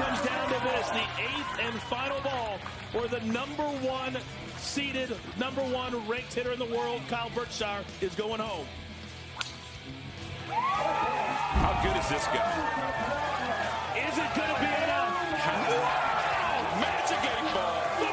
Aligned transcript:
comes 0.00 0.22
down 0.22 0.48
to 0.48 0.58
this 0.64 0.88
the 0.88 1.04
eighth 1.18 1.60
and 1.60 1.74
final 1.82 2.20
ball 2.22 2.58
for 2.90 3.06
the 3.06 3.20
number 3.26 3.64
one 3.86 4.16
seeded, 4.56 5.14
number 5.38 5.60
one 5.60 6.08
ranked 6.08 6.32
hitter 6.32 6.52
in 6.52 6.58
the 6.58 6.64
world, 6.64 7.02
Kyle 7.08 7.30
Berkshire, 7.34 7.84
is 8.00 8.14
going 8.14 8.40
home. 8.40 8.66
How 10.48 11.82
good 11.82 11.96
is 12.00 12.08
this 12.08 12.24
guy? 12.26 12.48
Is 14.08 14.16
it 14.16 14.30
going 14.34 14.54
to 14.54 14.60
be 14.60 14.72
enough? 14.84 15.10
Wow! 15.68 16.80
Magic 16.80 17.18
eight 17.18 17.54
ball. 17.54 18.09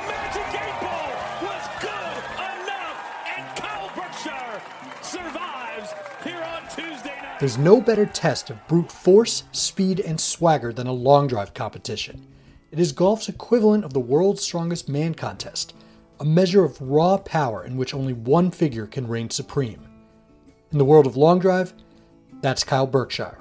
There's 7.40 7.60
no 7.60 7.80
better 7.80 8.08
test 8.08 8.50
of 8.50 8.68
brute 8.68 8.92
force, 8.92 9.44
speed, 9.52 10.00
and 10.00 10.20
swagger 10.20 10.74
than 10.74 10.88
a 10.88 10.92
long 10.92 11.28
drive 11.28 11.54
competition. 11.54 12.26
It 12.72 12.80
is 12.80 12.92
golf's 12.92 13.30
equivalent 13.30 13.86
of 13.86 13.94
the 13.94 14.00
world's 14.00 14.42
strongest 14.42 14.90
man 14.90 15.14
contest, 15.14 15.76
a 16.20 16.26
measure 16.26 16.64
of 16.64 16.82
raw 16.82 17.18
power 17.18 17.64
in 17.64 17.78
which 17.78 17.94
only 17.94 18.14
one 18.14 18.50
figure 18.50 18.88
can 18.88 19.08
reign 19.08 19.30
supreme. 19.30 19.88
In 20.72 20.80
the 20.80 20.86
world 20.86 21.06
of 21.06 21.16
long 21.16 21.38
drive, 21.38 21.74
that's 22.42 22.64
Kyle 22.64 22.88
Berkshire. 22.88 23.38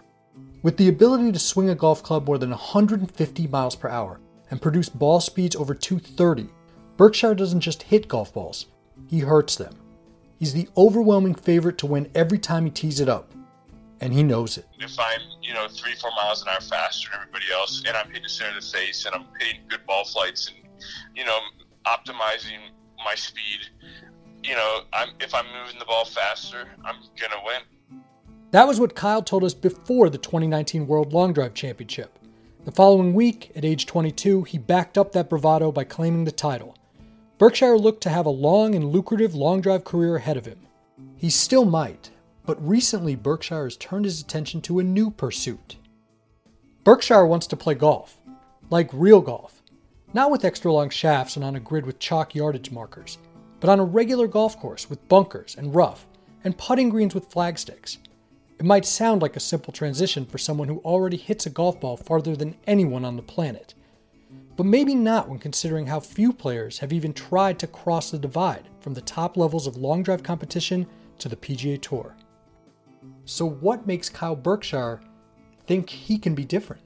With 0.62 0.76
the 0.76 0.88
ability 0.88 1.32
to 1.32 1.38
swing 1.38 1.70
a 1.70 1.74
golf 1.74 2.02
club 2.02 2.26
more 2.26 2.36
than 2.36 2.50
150 2.50 3.46
miles 3.46 3.76
per 3.76 3.88
hour 3.88 4.20
and 4.50 4.60
produce 4.60 4.90
ball 4.90 5.20
speeds 5.20 5.56
over 5.56 5.74
230, 5.74 6.50
Berkshire 6.98 7.34
doesn't 7.34 7.60
just 7.60 7.84
hit 7.84 8.08
golf 8.08 8.34
balls, 8.34 8.66
he 9.06 9.20
hurts 9.20 9.56
them. 9.56 9.74
He's 10.38 10.52
the 10.52 10.68
overwhelming 10.76 11.34
favorite 11.34 11.78
to 11.78 11.86
win 11.86 12.10
every 12.14 12.38
time 12.38 12.66
he 12.66 12.70
tees 12.70 13.00
it 13.00 13.08
up, 13.08 13.32
and 14.00 14.12
he 14.12 14.22
knows 14.22 14.58
it. 14.58 14.66
if 14.78 14.98
I'm, 14.98 15.20
you 15.42 15.54
know, 15.54 15.68
three, 15.68 15.94
four 15.94 16.10
miles 16.16 16.42
an 16.42 16.48
hour 16.48 16.60
faster 16.60 17.08
than 17.10 17.20
everybody 17.20 17.46
else, 17.52 17.82
and 17.86 17.96
I'm 17.96 18.06
hitting 18.08 18.22
the 18.22 18.28
center 18.28 18.56
of 18.56 18.62
the 18.62 18.70
face, 18.70 19.06
and 19.06 19.14
I'm 19.14 19.26
hitting 19.38 19.62
good 19.68 19.84
ball 19.86 20.04
flights, 20.04 20.48
and 20.48 20.56
you 21.14 21.24
know, 21.24 21.38
optimizing 21.86 22.58
my 23.04 23.14
speed, 23.14 23.60
you 24.42 24.54
know, 24.54 24.80
I'm 24.92 25.10
if 25.20 25.34
I'm 25.34 25.46
moving 25.60 25.78
the 25.78 25.84
ball 25.84 26.04
faster, 26.04 26.66
I'm 26.84 26.96
gonna 27.20 27.42
win. 27.44 28.00
That 28.52 28.66
was 28.66 28.78
what 28.78 28.94
Kyle 28.94 29.22
told 29.22 29.44
us 29.44 29.54
before 29.54 30.08
the 30.08 30.18
2019 30.18 30.86
World 30.86 31.12
Long 31.12 31.32
Drive 31.32 31.54
Championship. 31.54 32.18
The 32.64 32.72
following 32.72 33.14
week, 33.14 33.52
at 33.54 33.64
age 33.64 33.86
22, 33.86 34.42
he 34.44 34.58
backed 34.58 34.96
up 34.98 35.12
that 35.12 35.28
bravado 35.28 35.70
by 35.70 35.84
claiming 35.84 36.24
the 36.24 36.32
title. 36.32 36.76
Berkshire 37.38 37.76
looked 37.76 38.02
to 38.04 38.08
have 38.08 38.26
a 38.26 38.30
long 38.30 38.74
and 38.74 38.86
lucrative 38.86 39.34
long 39.34 39.60
drive 39.60 39.84
career 39.84 40.16
ahead 40.16 40.36
of 40.36 40.46
him. 40.46 40.58
He 41.16 41.28
still 41.28 41.64
might, 41.64 42.10
but 42.46 42.66
recently 42.66 43.16
Berkshire 43.16 43.64
has 43.64 43.76
turned 43.76 44.04
his 44.04 44.20
attention 44.20 44.60
to 44.62 44.78
a 44.78 44.84
new 44.84 45.10
pursuit. 45.10 45.76
Berkshire 46.84 47.26
wants 47.26 47.48
to 47.48 47.56
play 47.56 47.74
golf, 47.74 48.18
like 48.70 48.88
real 48.92 49.20
golf, 49.20 49.62
not 50.14 50.30
with 50.30 50.44
extra 50.44 50.72
long 50.72 50.88
shafts 50.88 51.36
and 51.36 51.44
on 51.44 51.56
a 51.56 51.60
grid 51.60 51.84
with 51.84 51.98
chalk 51.98 52.34
yardage 52.34 52.70
markers, 52.70 53.18
but 53.58 53.68
on 53.68 53.80
a 53.80 53.84
regular 53.84 54.28
golf 54.28 54.58
course 54.58 54.88
with 54.88 55.08
bunkers 55.08 55.56
and 55.58 55.74
rough, 55.74 56.06
and 56.44 56.56
putting 56.56 56.88
greens 56.88 57.14
with 57.14 57.30
flagsticks. 57.30 57.98
It 58.58 58.64
might 58.64 58.86
sound 58.86 59.20
like 59.20 59.36
a 59.36 59.40
simple 59.40 59.72
transition 59.72 60.24
for 60.24 60.38
someone 60.38 60.68
who 60.68 60.78
already 60.78 61.16
hits 61.16 61.44
a 61.44 61.50
golf 61.50 61.80
ball 61.80 61.96
farther 61.96 62.36
than 62.36 62.56
anyone 62.66 63.04
on 63.04 63.16
the 63.16 63.22
planet. 63.22 63.74
But 64.56 64.64
maybe 64.64 64.94
not 64.94 65.28
when 65.28 65.38
considering 65.38 65.86
how 65.86 66.00
few 66.00 66.32
players 66.32 66.78
have 66.78 66.92
even 66.92 67.12
tried 67.12 67.58
to 67.58 67.66
cross 67.66 68.10
the 68.10 68.18
divide 68.18 68.68
from 68.80 68.94
the 68.94 69.02
top 69.02 69.36
levels 69.36 69.66
of 69.66 69.76
long 69.76 70.02
drive 70.02 70.22
competition 70.22 70.86
to 71.18 71.28
the 71.28 71.36
PGA 71.36 71.80
Tour. 71.82 72.14
So, 73.28 73.44
what 73.44 73.88
makes 73.88 74.08
Kyle 74.08 74.36
Berkshire 74.36 75.00
think 75.66 75.90
he 75.90 76.16
can 76.16 76.36
be 76.36 76.44
different? 76.44 76.80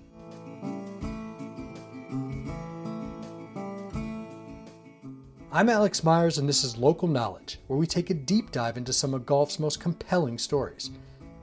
I'm 5.52 5.68
Alex 5.68 6.02
Myers, 6.02 6.38
and 6.38 6.48
this 6.48 6.64
is 6.64 6.78
Local 6.78 7.08
Knowledge, 7.08 7.60
where 7.66 7.78
we 7.78 7.86
take 7.86 8.08
a 8.08 8.14
deep 8.14 8.52
dive 8.52 8.78
into 8.78 8.90
some 8.90 9.12
of 9.12 9.26
golf's 9.26 9.58
most 9.58 9.80
compelling 9.80 10.38
stories. 10.38 10.88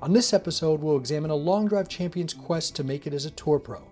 On 0.01 0.13
this 0.13 0.33
episode, 0.33 0.81
we'll 0.81 0.97
examine 0.97 1.29
a 1.29 1.35
long 1.35 1.67
drive 1.67 1.89
champion's 1.89 2.33
quest 2.33 2.75
to 2.77 2.83
make 2.83 3.05
it 3.05 3.13
as 3.13 3.25
a 3.25 3.31
tour 3.31 3.59
pro. 3.59 3.88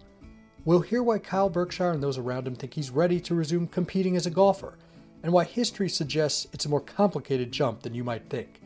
We'll 0.63 0.79
hear 0.79 1.03
why 1.03 1.19
Kyle 1.19 1.51
Berkshire 1.51 1.91
and 1.91 2.01
those 2.01 2.17
around 2.17 2.47
him 2.47 2.55
think 2.55 2.73
he's 2.73 2.89
ready 2.89 3.19
to 3.19 3.35
resume 3.35 3.67
competing 3.67 4.15
as 4.15 4.25
a 4.25 4.31
golfer, 4.31 4.79
and 5.21 5.31
why 5.31 5.43
history 5.43 5.87
suggests 5.87 6.47
it's 6.51 6.65
a 6.65 6.69
more 6.69 6.81
complicated 6.81 7.51
jump 7.51 7.83
than 7.83 7.93
you 7.93 8.03
might 8.03 8.27
think. 8.27 8.59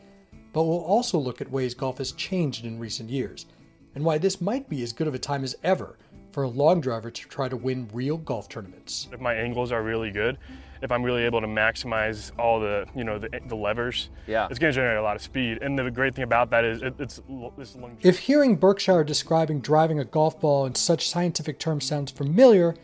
But 0.52 0.64
we'll 0.64 0.80
also 0.84 1.18
look 1.18 1.40
at 1.40 1.50
ways 1.50 1.74
golf 1.74 1.98
has 1.98 2.12
changed 2.12 2.64
in 2.64 2.78
recent 2.78 3.08
years, 3.10 3.46
and 3.94 4.04
why 4.04 4.18
this 4.18 4.40
might 4.40 4.68
be 4.68 4.82
as 4.82 4.92
good 4.92 5.06
of 5.06 5.14
a 5.14 5.18
time 5.18 5.44
as 5.44 5.56
ever 5.62 5.96
for 6.32 6.42
a 6.44 6.48
long 6.48 6.80
driver 6.80 7.10
to 7.10 7.28
try 7.28 7.48
to 7.48 7.56
win 7.56 7.88
real 7.92 8.16
golf 8.16 8.48
tournaments. 8.48 9.08
if 9.12 9.20
my 9.20 9.34
angles 9.34 9.72
are 9.72 9.82
really 9.82 10.10
good, 10.12 10.38
if 10.82 10.90
I'm 10.92 11.02
really 11.02 11.24
able 11.24 11.40
to 11.40 11.46
maximize 11.46 12.30
all 12.38 12.58
the 12.60 12.86
you 12.96 13.04
know 13.04 13.18
the, 13.18 13.28
the 13.48 13.56
levers, 13.56 14.10
Yeah. 14.26 14.46
it's 14.48 14.58
going 14.58 14.72
to 14.72 14.74
generate 14.74 14.96
a 14.98 15.02
lot 15.02 15.16
of 15.16 15.22
speed. 15.22 15.58
And 15.60 15.78
the 15.78 15.90
great 15.90 16.14
thing 16.14 16.24
about 16.24 16.50
that 16.50 16.64
is 16.64 16.82
it, 16.82 16.94
it's 16.98 17.20
l- 17.28 17.52
it's 17.58 17.76
long. 17.76 17.96
If 18.02 18.18
hearing 18.20 18.56
Berkshire 18.56 19.04
describing 19.04 19.60
driving 19.60 19.98
a 19.98 20.04
golf 20.04 20.40
ball 20.40 20.66
in 20.66 20.74
such 20.74 21.08
scientific 21.08 21.58
terms 21.58 21.84
sounds 21.84 22.10
familiar, 22.12 22.74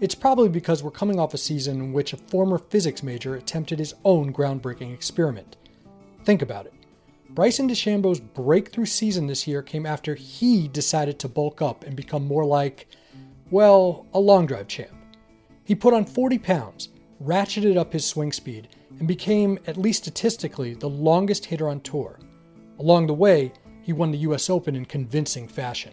it's 0.00 0.14
probably 0.14 0.48
because 0.48 0.82
we're 0.82 0.90
coming 0.90 1.20
off 1.20 1.32
a 1.34 1.38
season 1.38 1.76
in 1.80 1.92
which 1.92 2.12
a 2.12 2.16
former 2.16 2.58
physics 2.58 3.02
major 3.02 3.34
attempted 3.36 3.78
his 3.78 3.94
own 4.04 4.32
groundbreaking 4.32 4.92
experiment. 4.92 5.56
Think 6.24 6.42
about 6.42 6.66
it. 6.66 6.72
Bryson 7.34 7.68
DeChambeau's 7.68 8.20
breakthrough 8.20 8.86
season 8.86 9.26
this 9.26 9.48
year 9.48 9.60
came 9.60 9.86
after 9.86 10.14
he 10.14 10.68
decided 10.68 11.18
to 11.18 11.28
bulk 11.28 11.60
up 11.60 11.82
and 11.82 11.96
become 11.96 12.24
more 12.24 12.44
like, 12.44 12.86
well, 13.50 14.06
a 14.14 14.20
long 14.20 14.46
drive 14.46 14.68
champ. 14.68 14.92
He 15.64 15.74
put 15.74 15.94
on 15.94 16.04
40 16.04 16.38
pounds, 16.38 16.90
ratcheted 17.20 17.76
up 17.76 17.92
his 17.92 18.06
swing 18.06 18.30
speed, 18.30 18.68
and 19.00 19.08
became, 19.08 19.58
at 19.66 19.76
least 19.76 20.04
statistically, 20.04 20.74
the 20.74 20.88
longest 20.88 21.46
hitter 21.46 21.68
on 21.68 21.80
tour. 21.80 22.20
Along 22.78 23.08
the 23.08 23.14
way, 23.14 23.52
he 23.82 23.92
won 23.92 24.12
the 24.12 24.18
US 24.18 24.48
Open 24.48 24.76
in 24.76 24.84
convincing 24.84 25.48
fashion. 25.48 25.92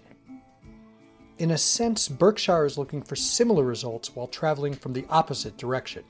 In 1.40 1.50
a 1.50 1.58
sense, 1.58 2.08
Berkshire 2.08 2.68
is 2.68 2.78
looking 2.78 3.02
for 3.02 3.16
similar 3.16 3.64
results 3.64 4.16
while 4.16 4.28
traveling 4.28 4.74
from 4.74 4.94
the 4.94 5.08
opposite 5.10 5.58
direction. 5.58 6.04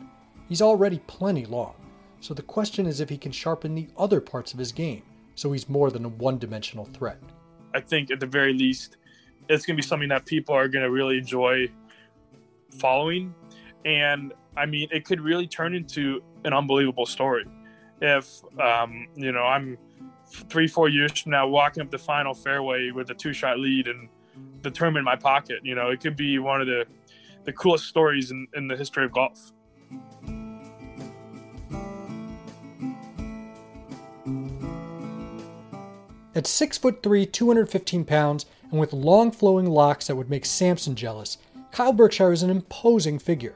He's 0.50 0.62
already 0.62 1.00
plenty 1.08 1.46
long, 1.46 1.76
so 2.20 2.34
the 2.34 2.42
question 2.42 2.86
is 2.86 3.00
if 3.00 3.08
he 3.08 3.18
can 3.18 3.32
sharpen 3.32 3.76
the 3.76 3.88
other 3.98 4.20
parts 4.20 4.52
of 4.52 4.60
his 4.60 4.74
game 4.74 5.04
so 5.36 5.52
he's 5.52 5.70
more 5.70 5.90
than 5.90 6.06
a 6.06 6.10
one 6.10 6.38
dimensional 6.38 6.86
threat. 6.86 7.20
I 7.74 7.80
think 7.80 8.12
at 8.12 8.20
the 8.20 8.26
very 8.26 8.54
least, 8.54 8.98
it's 9.50 9.66
going 9.66 9.76
to 9.76 9.82
be 9.82 9.88
something 9.88 10.10
that 10.10 10.26
people 10.26 10.56
are 10.56 10.68
going 10.68 10.84
to 10.84 10.92
really 10.92 11.18
enjoy 11.18 11.70
following. 12.80 13.34
And 13.86 14.34
I 14.56 14.66
mean, 14.66 14.90
it 14.92 15.06
could 15.06 15.22
really 15.22 15.48
turn 15.48 15.74
into 15.74 16.22
an 16.44 16.54
unbelievable 16.54 17.06
story. 17.06 17.46
If, 18.02 18.42
um, 18.60 19.08
you 19.16 19.32
know, 19.32 19.44
I'm 19.44 19.78
three, 20.28 20.68
four 20.68 20.90
years 20.90 21.20
from 21.20 21.32
now 21.32 21.48
walking 21.48 21.82
up 21.84 21.92
the 21.92 22.00
final 22.00 22.34
fairway 22.34 22.92
with 22.92 23.10
a 23.10 23.14
two 23.14 23.34
shot 23.34 23.60
lead 23.60 23.88
and 23.88 24.10
the 24.62 24.72
tournament 24.72 25.02
in 25.02 25.06
my 25.06 25.16
pocket, 25.16 25.60
you 25.64 25.76
know, 25.76 25.90
it 25.90 26.02
could 26.02 26.16
be 26.16 26.40
one 26.40 26.62
of 26.62 26.68
the, 26.68 26.86
the 27.44 27.54
coolest 27.54 27.86
stories 27.86 28.32
in, 28.32 28.48
in 28.56 28.68
the 28.68 28.76
history 28.76 29.06
of 29.06 29.12
golf. 29.12 29.52
At 36.42 36.48
6 36.48 36.80
foot 36.80 37.04
3, 37.04 37.28
215 37.28 38.04
pounds, 38.04 38.48
and 38.72 38.80
with 38.80 38.94
long 38.94 39.30
flowing 39.30 39.68
locks 39.68 40.08
that 40.08 40.16
would 40.16 40.32
make 40.32 40.44
Samson 40.44 40.96
jealous, 40.96 41.38
Kyle 41.72 41.94
Berkshire 41.94 42.32
is 42.32 42.42
an 42.42 42.50
imposing 42.50 43.20
figure. 43.20 43.54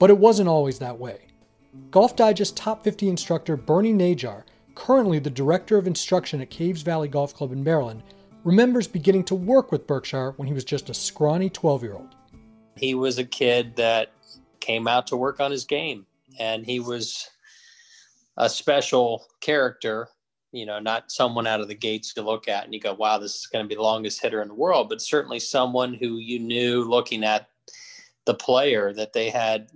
But 0.00 0.10
it 0.10 0.18
wasn't 0.18 0.48
always 0.48 0.80
that 0.80 0.98
way. 0.98 1.28
Golf 1.92 2.16
Digest 2.16 2.56
top 2.56 2.82
50 2.82 3.08
instructor 3.08 3.56
Bernie 3.56 3.92
Najar, 3.92 4.42
currently 4.74 5.20
the 5.20 5.30
director 5.30 5.78
of 5.78 5.86
instruction 5.86 6.40
at 6.40 6.50
Caves 6.50 6.82
Valley 6.82 7.06
Golf 7.06 7.32
Club 7.32 7.52
in 7.52 7.62
Maryland, 7.62 8.02
remembers 8.42 8.88
beginning 8.88 9.22
to 9.26 9.36
work 9.36 9.70
with 9.70 9.86
Berkshire 9.86 10.32
when 10.32 10.48
he 10.48 10.54
was 10.54 10.64
just 10.64 10.90
a 10.90 10.94
scrawny 10.94 11.48
12 11.48 11.84
year 11.84 11.94
old. 11.94 12.16
he 12.74 12.96
was 12.96 13.18
a 13.18 13.24
kid 13.24 13.76
that 13.76 14.10
came 14.58 14.88
out 14.88 15.06
to 15.06 15.16
work 15.16 15.38
on 15.38 15.52
his 15.52 15.64
game 15.64 16.04
and 16.40 16.66
he 16.66 16.80
was 16.80 17.30
a 18.36 18.50
special 18.50 19.28
character 19.40 20.08
you 20.52 20.66
know 20.66 20.78
not 20.78 21.10
someone 21.10 21.46
out 21.46 21.60
of 21.60 21.68
the 21.68 21.74
gates 21.74 22.14
to 22.14 22.22
look 22.22 22.48
at 22.48 22.64
and 22.64 22.72
you 22.72 22.80
go 22.80 22.94
wow 22.94 23.18
this 23.18 23.34
is 23.34 23.46
going 23.46 23.64
to 23.64 23.68
be 23.68 23.74
the 23.74 23.82
longest 23.82 24.22
hitter 24.22 24.42
in 24.42 24.48
the 24.48 24.54
world 24.54 24.88
but 24.88 25.00
certainly 25.00 25.40
someone 25.40 25.94
who 25.94 26.18
you 26.18 26.38
knew 26.38 26.84
looking 26.84 27.24
at 27.24 27.48
the 28.24 28.34
player 28.34 28.92
that 28.92 29.12
they 29.12 29.28
had 29.28 29.68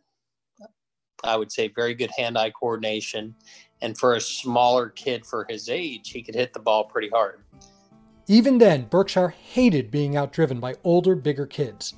i 1.25 1.37
would 1.37 1.50
say 1.50 1.69
very 1.69 1.94
good 1.94 2.11
hand-eye 2.17 2.50
coordination 2.50 3.34
and 3.82 3.99
for 3.99 4.14
a 4.14 4.20
smaller 4.20 4.88
kid 4.88 5.26
for 5.26 5.46
his 5.49 5.69
age 5.69 6.11
he 6.11 6.22
could 6.22 6.34
hit 6.34 6.52
the 6.52 6.61
ball 6.61 6.84
pretty 6.84 7.08
hard 7.08 7.40
Even 8.28 8.58
then, 8.58 8.84
Berkshire 8.84 9.34
hated 9.34 9.90
being 9.90 10.12
outdriven 10.14 10.61
by 10.61 10.76
older, 10.84 11.16
bigger 11.16 11.46
kids. 11.46 11.94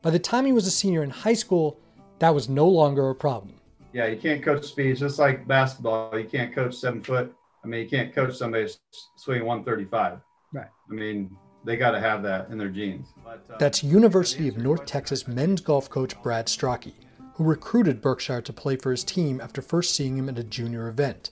By 0.00 0.10
the 0.10 0.18
time 0.18 0.46
he 0.46 0.52
was 0.52 0.64
a 0.68 0.70
senior 0.70 1.02
in 1.02 1.10
high 1.10 1.34
school, 1.34 1.80
that 2.20 2.32
was 2.32 2.48
no 2.48 2.68
longer 2.68 3.10
a 3.10 3.14
problem. 3.16 3.54
Yeah, 3.92 4.06
you 4.06 4.16
can't 4.16 4.44
coach 4.44 4.64
speed. 4.64 4.92
It's 4.92 5.00
just 5.00 5.18
like 5.18 5.44
basketball. 5.48 6.16
You 6.16 6.28
can't 6.28 6.54
coach 6.54 6.76
seven 6.76 7.02
foot. 7.02 7.34
I 7.64 7.68
mean, 7.68 7.82
you 7.82 7.88
can't 7.88 8.14
coach 8.14 8.36
somebody 8.36 8.64
s- 8.64 8.78
swinging 9.16 9.46
135. 9.46 10.18
Right. 10.52 10.66
I 10.90 10.92
mean, 10.92 11.36
they 11.64 11.76
got 11.76 11.92
to 11.92 12.00
have 12.00 12.22
that 12.24 12.50
in 12.50 12.58
their 12.58 12.68
genes. 12.68 13.08
But, 13.24 13.44
uh, 13.52 13.58
That's 13.58 13.84
University 13.84 14.48
of 14.48 14.58
North 14.58 14.84
Texas 14.84 15.28
men's 15.28 15.60
golf 15.60 15.88
coach 15.88 16.20
Brad 16.22 16.46
Stracke, 16.46 16.92
who 17.34 17.44
recruited 17.44 18.02
Berkshire 18.02 18.42
to 18.42 18.52
play 18.52 18.76
for 18.76 18.90
his 18.90 19.04
team 19.04 19.40
after 19.40 19.62
first 19.62 19.94
seeing 19.94 20.18
him 20.18 20.28
at 20.28 20.38
a 20.38 20.44
junior 20.44 20.88
event. 20.88 21.30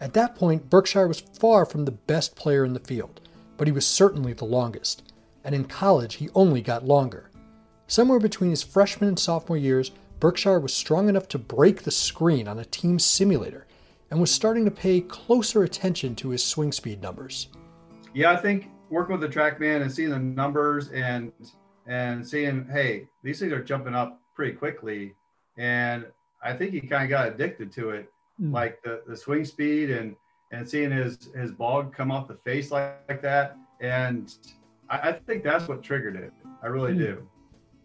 At 0.00 0.14
that 0.14 0.34
point, 0.34 0.68
Berkshire 0.68 1.08
was 1.08 1.20
far 1.20 1.64
from 1.64 1.84
the 1.84 1.92
best 1.92 2.36
player 2.36 2.64
in 2.64 2.72
the 2.72 2.80
field, 2.80 3.20
but 3.56 3.66
he 3.66 3.72
was 3.72 3.86
certainly 3.86 4.32
the 4.32 4.44
longest. 4.44 5.12
And 5.44 5.54
in 5.54 5.64
college, 5.64 6.14
he 6.14 6.28
only 6.34 6.60
got 6.60 6.84
longer. 6.84 7.30
Somewhere 7.86 8.18
between 8.18 8.50
his 8.50 8.62
freshman 8.62 9.08
and 9.08 9.18
sophomore 9.18 9.56
years, 9.56 9.92
Berkshire 10.18 10.58
was 10.58 10.74
strong 10.74 11.08
enough 11.08 11.28
to 11.28 11.38
break 11.38 11.82
the 11.82 11.90
screen 11.90 12.48
on 12.48 12.58
a 12.58 12.64
team 12.64 12.98
simulator 12.98 13.66
and 14.10 14.20
was 14.20 14.30
starting 14.30 14.64
to 14.64 14.70
pay 14.70 15.00
closer 15.00 15.62
attention 15.64 16.14
to 16.16 16.30
his 16.30 16.42
swing 16.42 16.72
speed 16.72 17.02
numbers. 17.02 17.48
Yeah, 18.14 18.32
I 18.32 18.36
think 18.36 18.70
working 18.90 19.18
with 19.18 19.20
the 19.20 19.40
TrackMan 19.40 19.82
and 19.82 19.92
seeing 19.92 20.10
the 20.10 20.18
numbers 20.18 20.88
and 20.90 21.32
and 21.86 22.26
seeing, 22.26 22.66
hey, 22.66 23.08
these 23.22 23.38
things 23.38 23.52
are 23.52 23.62
jumping 23.62 23.94
up 23.94 24.20
pretty 24.34 24.52
quickly, 24.52 25.14
and 25.56 26.06
I 26.42 26.52
think 26.52 26.72
he 26.72 26.80
kind 26.80 27.04
of 27.04 27.10
got 27.10 27.28
addicted 27.28 27.72
to 27.72 27.90
it, 27.90 28.10
mm. 28.40 28.52
like 28.52 28.82
the, 28.82 29.02
the 29.06 29.16
swing 29.16 29.44
speed 29.44 29.90
and 29.90 30.16
and 30.52 30.68
seeing 30.68 30.90
his 30.90 31.30
his 31.36 31.52
ball 31.52 31.84
come 31.84 32.10
off 32.10 32.28
the 32.28 32.36
face 32.36 32.70
like, 32.70 32.96
like 33.08 33.22
that, 33.22 33.56
and 33.80 34.34
I, 34.88 35.10
I, 35.10 35.12
think 35.12 35.42
that's 35.42 35.68
what 35.68 35.82
triggered 35.82 36.16
it. 36.16 36.32
I 36.62 36.66
really 36.66 36.92
mm. 36.92 36.98
do. 36.98 37.28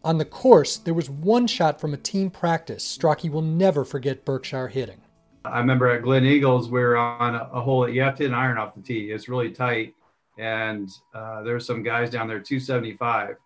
On 0.03 0.18
the 0.18 0.25
course, 0.25 0.77
there 0.77 0.94
was 0.94 1.09
one 1.09 1.45
shot 1.45 1.79
from 1.79 1.94
a 1.94 1.97
team 1.97 2.31
practice 2.31 2.97
Stracke 2.97 3.29
will 3.29 3.41
never 3.41 3.85
forget 3.85 4.25
Berkshire 4.25 4.68
hitting. 4.68 5.01
I 5.44 5.60
remember 5.60 5.88
at 5.88 6.04
Glen 6.04 6.26
Eagles, 6.26 6.70
we 6.70 6.82
were 6.82 6.98
on 6.98 7.36
a, 7.36 7.50
a 7.54 7.62
hole 7.62 7.82
that 7.82 7.94
you 7.94 8.02
have 8.02 8.16
to 8.18 8.24
hit 8.24 8.32
an 8.32 8.38
iron 8.38 8.58
off 8.58 8.76
the 8.76 8.82
tee. 8.82 9.12
It's 9.12 9.28
really 9.28 9.52
tight. 9.52 9.96
And 10.38 10.90
uh, 11.14 11.42
there 11.44 11.54
were 11.54 11.60
some 11.60 11.84
guys 11.84 12.10
down 12.10 12.28
there, 12.28 12.40
275. 12.40 13.38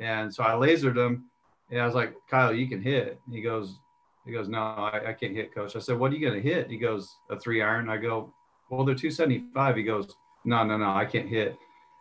And 0.00 0.32
so 0.32 0.42
I 0.42 0.50
lasered 0.50 0.94
them. 0.94 1.30
And 1.70 1.80
I 1.80 1.86
was 1.86 1.94
like, 1.94 2.14
Kyle, 2.30 2.52
you 2.52 2.66
can 2.66 2.82
hit. 2.82 3.20
And 3.26 3.34
he 3.34 3.40
goes, 3.40 3.78
he 4.26 4.32
goes, 4.32 4.48
no, 4.48 4.58
I, 4.58 5.08
I 5.08 5.12
can't 5.12 5.34
hit, 5.34 5.54
coach. 5.54 5.76
I 5.76 5.78
said, 5.78 5.98
what 5.98 6.12
are 6.12 6.16
you 6.16 6.28
going 6.28 6.42
to 6.42 6.48
hit? 6.48 6.70
He 6.70 6.76
goes, 6.76 7.16
a 7.30 7.38
three 7.38 7.62
iron. 7.62 7.88
I 7.88 7.98
go, 7.98 8.32
well, 8.70 8.84
they're 8.84 8.94
275. 8.94 9.76
He 9.76 9.82
goes, 9.82 10.14
no, 10.44 10.64
no, 10.64 10.76
no, 10.76 10.90
I 10.90 11.04
can't 11.04 11.28
hit. 11.28 11.56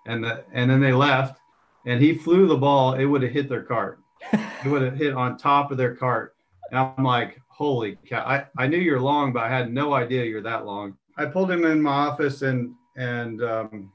And 0.05 0.23
the, 0.23 0.43
and 0.53 0.69
then 0.69 0.79
they 0.79 0.93
left 0.93 1.39
and 1.85 2.01
he 2.01 2.13
flew 2.13 2.47
the 2.47 2.57
ball, 2.57 2.93
it 2.93 3.05
would 3.05 3.23
have 3.23 3.31
hit 3.31 3.49
their 3.49 3.63
cart. 3.63 3.99
it 4.33 4.67
would 4.67 4.81
have 4.81 4.97
hit 4.97 5.13
on 5.13 5.37
top 5.37 5.71
of 5.71 5.77
their 5.77 5.95
cart. 5.95 6.35
And 6.69 6.79
I'm 6.79 7.03
like, 7.03 7.39
holy 7.57 7.97
cow. 8.07 8.23
I, 8.23 8.45
I 8.55 8.67
knew 8.67 8.77
you're 8.77 8.99
long, 8.99 9.33
but 9.33 9.41
I 9.41 9.49
had 9.49 9.73
no 9.73 9.93
idea 9.93 10.25
you're 10.25 10.43
that 10.43 10.67
long. 10.67 10.95
I 11.17 11.25
pulled 11.25 11.49
him 11.49 11.65
in 11.65 11.81
my 11.81 11.91
office 11.91 12.43
and 12.43 12.75
and 12.95 13.41
um, 13.43 13.91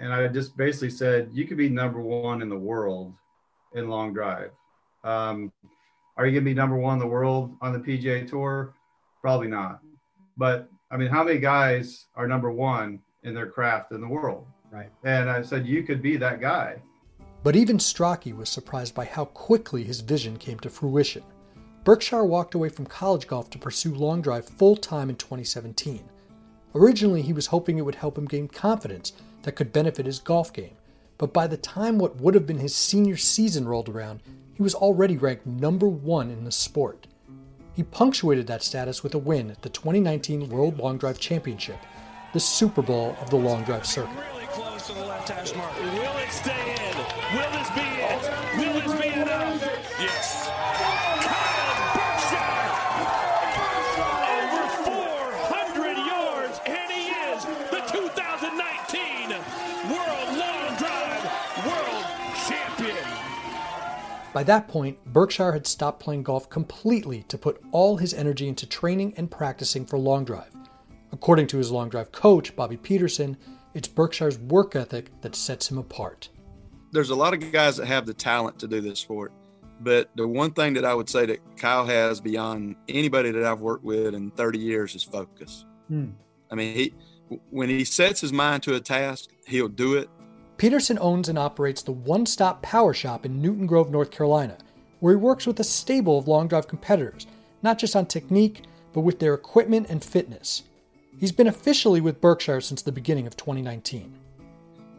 and 0.00 0.12
I 0.12 0.26
just 0.26 0.56
basically 0.56 0.90
said, 0.90 1.30
you 1.32 1.46
could 1.46 1.56
be 1.56 1.68
number 1.68 2.00
one 2.00 2.42
in 2.42 2.48
the 2.48 2.58
world 2.58 3.14
in 3.74 3.88
long 3.88 4.12
drive. 4.12 4.50
Um, 5.04 5.52
are 6.16 6.26
you 6.26 6.32
gonna 6.32 6.44
be 6.44 6.54
number 6.54 6.76
one 6.76 6.94
in 6.94 6.98
the 6.98 7.06
world 7.06 7.56
on 7.60 7.72
the 7.72 7.78
PGA 7.78 8.28
tour? 8.28 8.74
Probably 9.20 9.48
not. 9.48 9.80
But 10.36 10.68
I 10.90 10.96
mean, 10.96 11.08
how 11.08 11.22
many 11.22 11.38
guys 11.38 12.06
are 12.16 12.26
number 12.26 12.50
one 12.50 12.98
in 13.22 13.34
their 13.34 13.48
craft 13.48 13.92
in 13.92 14.00
the 14.00 14.08
world? 14.08 14.46
Right. 14.72 14.90
And 15.04 15.30
I 15.30 15.42
said, 15.42 15.64
you 15.64 15.84
could 15.84 16.02
be 16.02 16.16
that 16.16 16.40
guy. 16.40 16.82
But 17.44 17.54
even 17.54 17.78
Stracke 17.78 18.36
was 18.36 18.48
surprised 18.48 18.96
by 18.96 19.04
how 19.04 19.26
quickly 19.26 19.84
his 19.84 20.00
vision 20.00 20.36
came 20.36 20.58
to 20.60 20.68
fruition. 20.68 21.22
Berkshire 21.86 22.24
walked 22.24 22.56
away 22.56 22.68
from 22.68 22.84
college 22.84 23.28
golf 23.28 23.48
to 23.50 23.58
pursue 23.58 23.94
long 23.94 24.20
drive 24.20 24.44
full 24.44 24.74
time 24.74 25.08
in 25.08 25.14
2017. 25.14 26.02
Originally, 26.74 27.22
he 27.22 27.32
was 27.32 27.46
hoping 27.46 27.78
it 27.78 27.82
would 27.82 27.94
help 27.94 28.18
him 28.18 28.24
gain 28.24 28.48
confidence 28.48 29.12
that 29.42 29.52
could 29.52 29.72
benefit 29.72 30.04
his 30.04 30.18
golf 30.18 30.52
game, 30.52 30.74
but 31.16 31.32
by 31.32 31.46
the 31.46 31.56
time 31.56 31.96
what 31.96 32.16
would 32.16 32.34
have 32.34 32.44
been 32.44 32.58
his 32.58 32.74
senior 32.74 33.16
season 33.16 33.68
rolled 33.68 33.88
around, 33.88 34.20
he 34.52 34.64
was 34.64 34.74
already 34.74 35.16
ranked 35.16 35.46
number 35.46 35.86
one 35.86 36.28
in 36.28 36.42
the 36.42 36.50
sport. 36.50 37.06
He 37.72 37.84
punctuated 37.84 38.48
that 38.48 38.64
status 38.64 39.04
with 39.04 39.14
a 39.14 39.18
win 39.18 39.52
at 39.52 39.62
the 39.62 39.68
2019 39.68 40.48
World 40.48 40.78
Long 40.78 40.98
Drive 40.98 41.20
Championship, 41.20 41.78
the 42.32 42.40
Super 42.40 42.82
Bowl 42.82 43.16
of 43.20 43.30
the 43.30 43.36
long 43.36 43.62
drive 43.62 43.86
circuit. 43.86 44.10
Really 44.34 44.46
close 44.46 44.88
to 44.88 44.92
the 44.92 45.06
left 45.06 45.28
hash 45.28 45.54
mark. 45.54 45.72
Will 45.76 46.18
it 46.18 46.32
stay 46.32 46.50
in? 46.50 46.96
Will 47.36 47.50
this 47.52 47.70
be 47.70 47.80
it? 47.80 48.56
Will 48.58 48.74
this 48.80 49.00
be 49.00 49.20
enough? 49.20 49.62
Yes. 50.00 50.55
By 64.36 64.44
that 64.44 64.68
point, 64.68 65.02
Berkshire 65.06 65.52
had 65.52 65.66
stopped 65.66 66.00
playing 66.00 66.22
golf 66.22 66.50
completely 66.50 67.22
to 67.28 67.38
put 67.38 67.58
all 67.72 67.96
his 67.96 68.12
energy 68.12 68.48
into 68.48 68.66
training 68.66 69.14
and 69.16 69.30
practicing 69.30 69.86
for 69.86 69.98
long 69.98 70.26
drive. 70.26 70.54
According 71.10 71.46
to 71.46 71.56
his 71.56 71.70
long 71.70 71.88
drive 71.88 72.12
coach, 72.12 72.54
Bobby 72.54 72.76
Peterson, 72.76 73.38
it's 73.72 73.88
Berkshire's 73.88 74.38
work 74.38 74.76
ethic 74.76 75.10
that 75.22 75.34
sets 75.34 75.70
him 75.70 75.78
apart 75.78 76.28
there's 76.96 77.10
a 77.10 77.14
lot 77.14 77.34
of 77.34 77.52
guys 77.52 77.76
that 77.76 77.86
have 77.86 78.06
the 78.06 78.14
talent 78.14 78.58
to 78.58 78.66
do 78.66 78.80
this 78.80 78.98
sport. 78.98 79.32
But 79.80 80.10
the 80.16 80.26
one 80.26 80.52
thing 80.52 80.72
that 80.74 80.84
I 80.86 80.94
would 80.94 81.10
say 81.10 81.26
that 81.26 81.58
Kyle 81.58 81.84
has 81.84 82.20
beyond 82.20 82.76
anybody 82.88 83.30
that 83.30 83.44
I've 83.44 83.60
worked 83.60 83.84
with 83.84 84.14
in 84.14 84.30
30 84.30 84.58
years 84.58 84.94
is 84.94 85.02
focus. 85.02 85.66
Hmm. 85.88 86.12
I 86.50 86.54
mean, 86.54 86.74
he 86.74 86.94
when 87.50 87.68
he 87.68 87.84
sets 87.84 88.20
his 88.20 88.32
mind 88.32 88.62
to 88.62 88.74
a 88.76 88.80
task, 88.80 89.30
he'll 89.46 89.68
do 89.68 89.94
it. 89.94 90.08
Peterson 90.56 90.98
owns 91.00 91.28
and 91.28 91.38
operates 91.38 91.82
the 91.82 91.92
One 91.92 92.24
Stop 92.24 92.62
Power 92.62 92.94
Shop 92.94 93.26
in 93.26 93.42
Newton 93.42 93.66
Grove, 93.66 93.90
North 93.90 94.10
Carolina, 94.10 94.56
where 95.00 95.12
he 95.12 95.16
works 95.16 95.46
with 95.46 95.60
a 95.60 95.64
stable 95.64 96.18
of 96.18 96.28
long 96.28 96.48
drive 96.48 96.66
competitors, 96.66 97.26
not 97.62 97.78
just 97.78 97.94
on 97.94 98.06
technique, 98.06 98.62
but 98.94 99.02
with 99.02 99.18
their 99.18 99.34
equipment 99.34 99.88
and 99.90 100.02
fitness. 100.02 100.62
He's 101.18 101.32
been 101.32 101.48
officially 101.48 102.00
with 102.00 102.20
Berkshire 102.20 102.62
since 102.62 102.80
the 102.80 102.92
beginning 102.92 103.26
of 103.26 103.36
2019. 103.36 104.14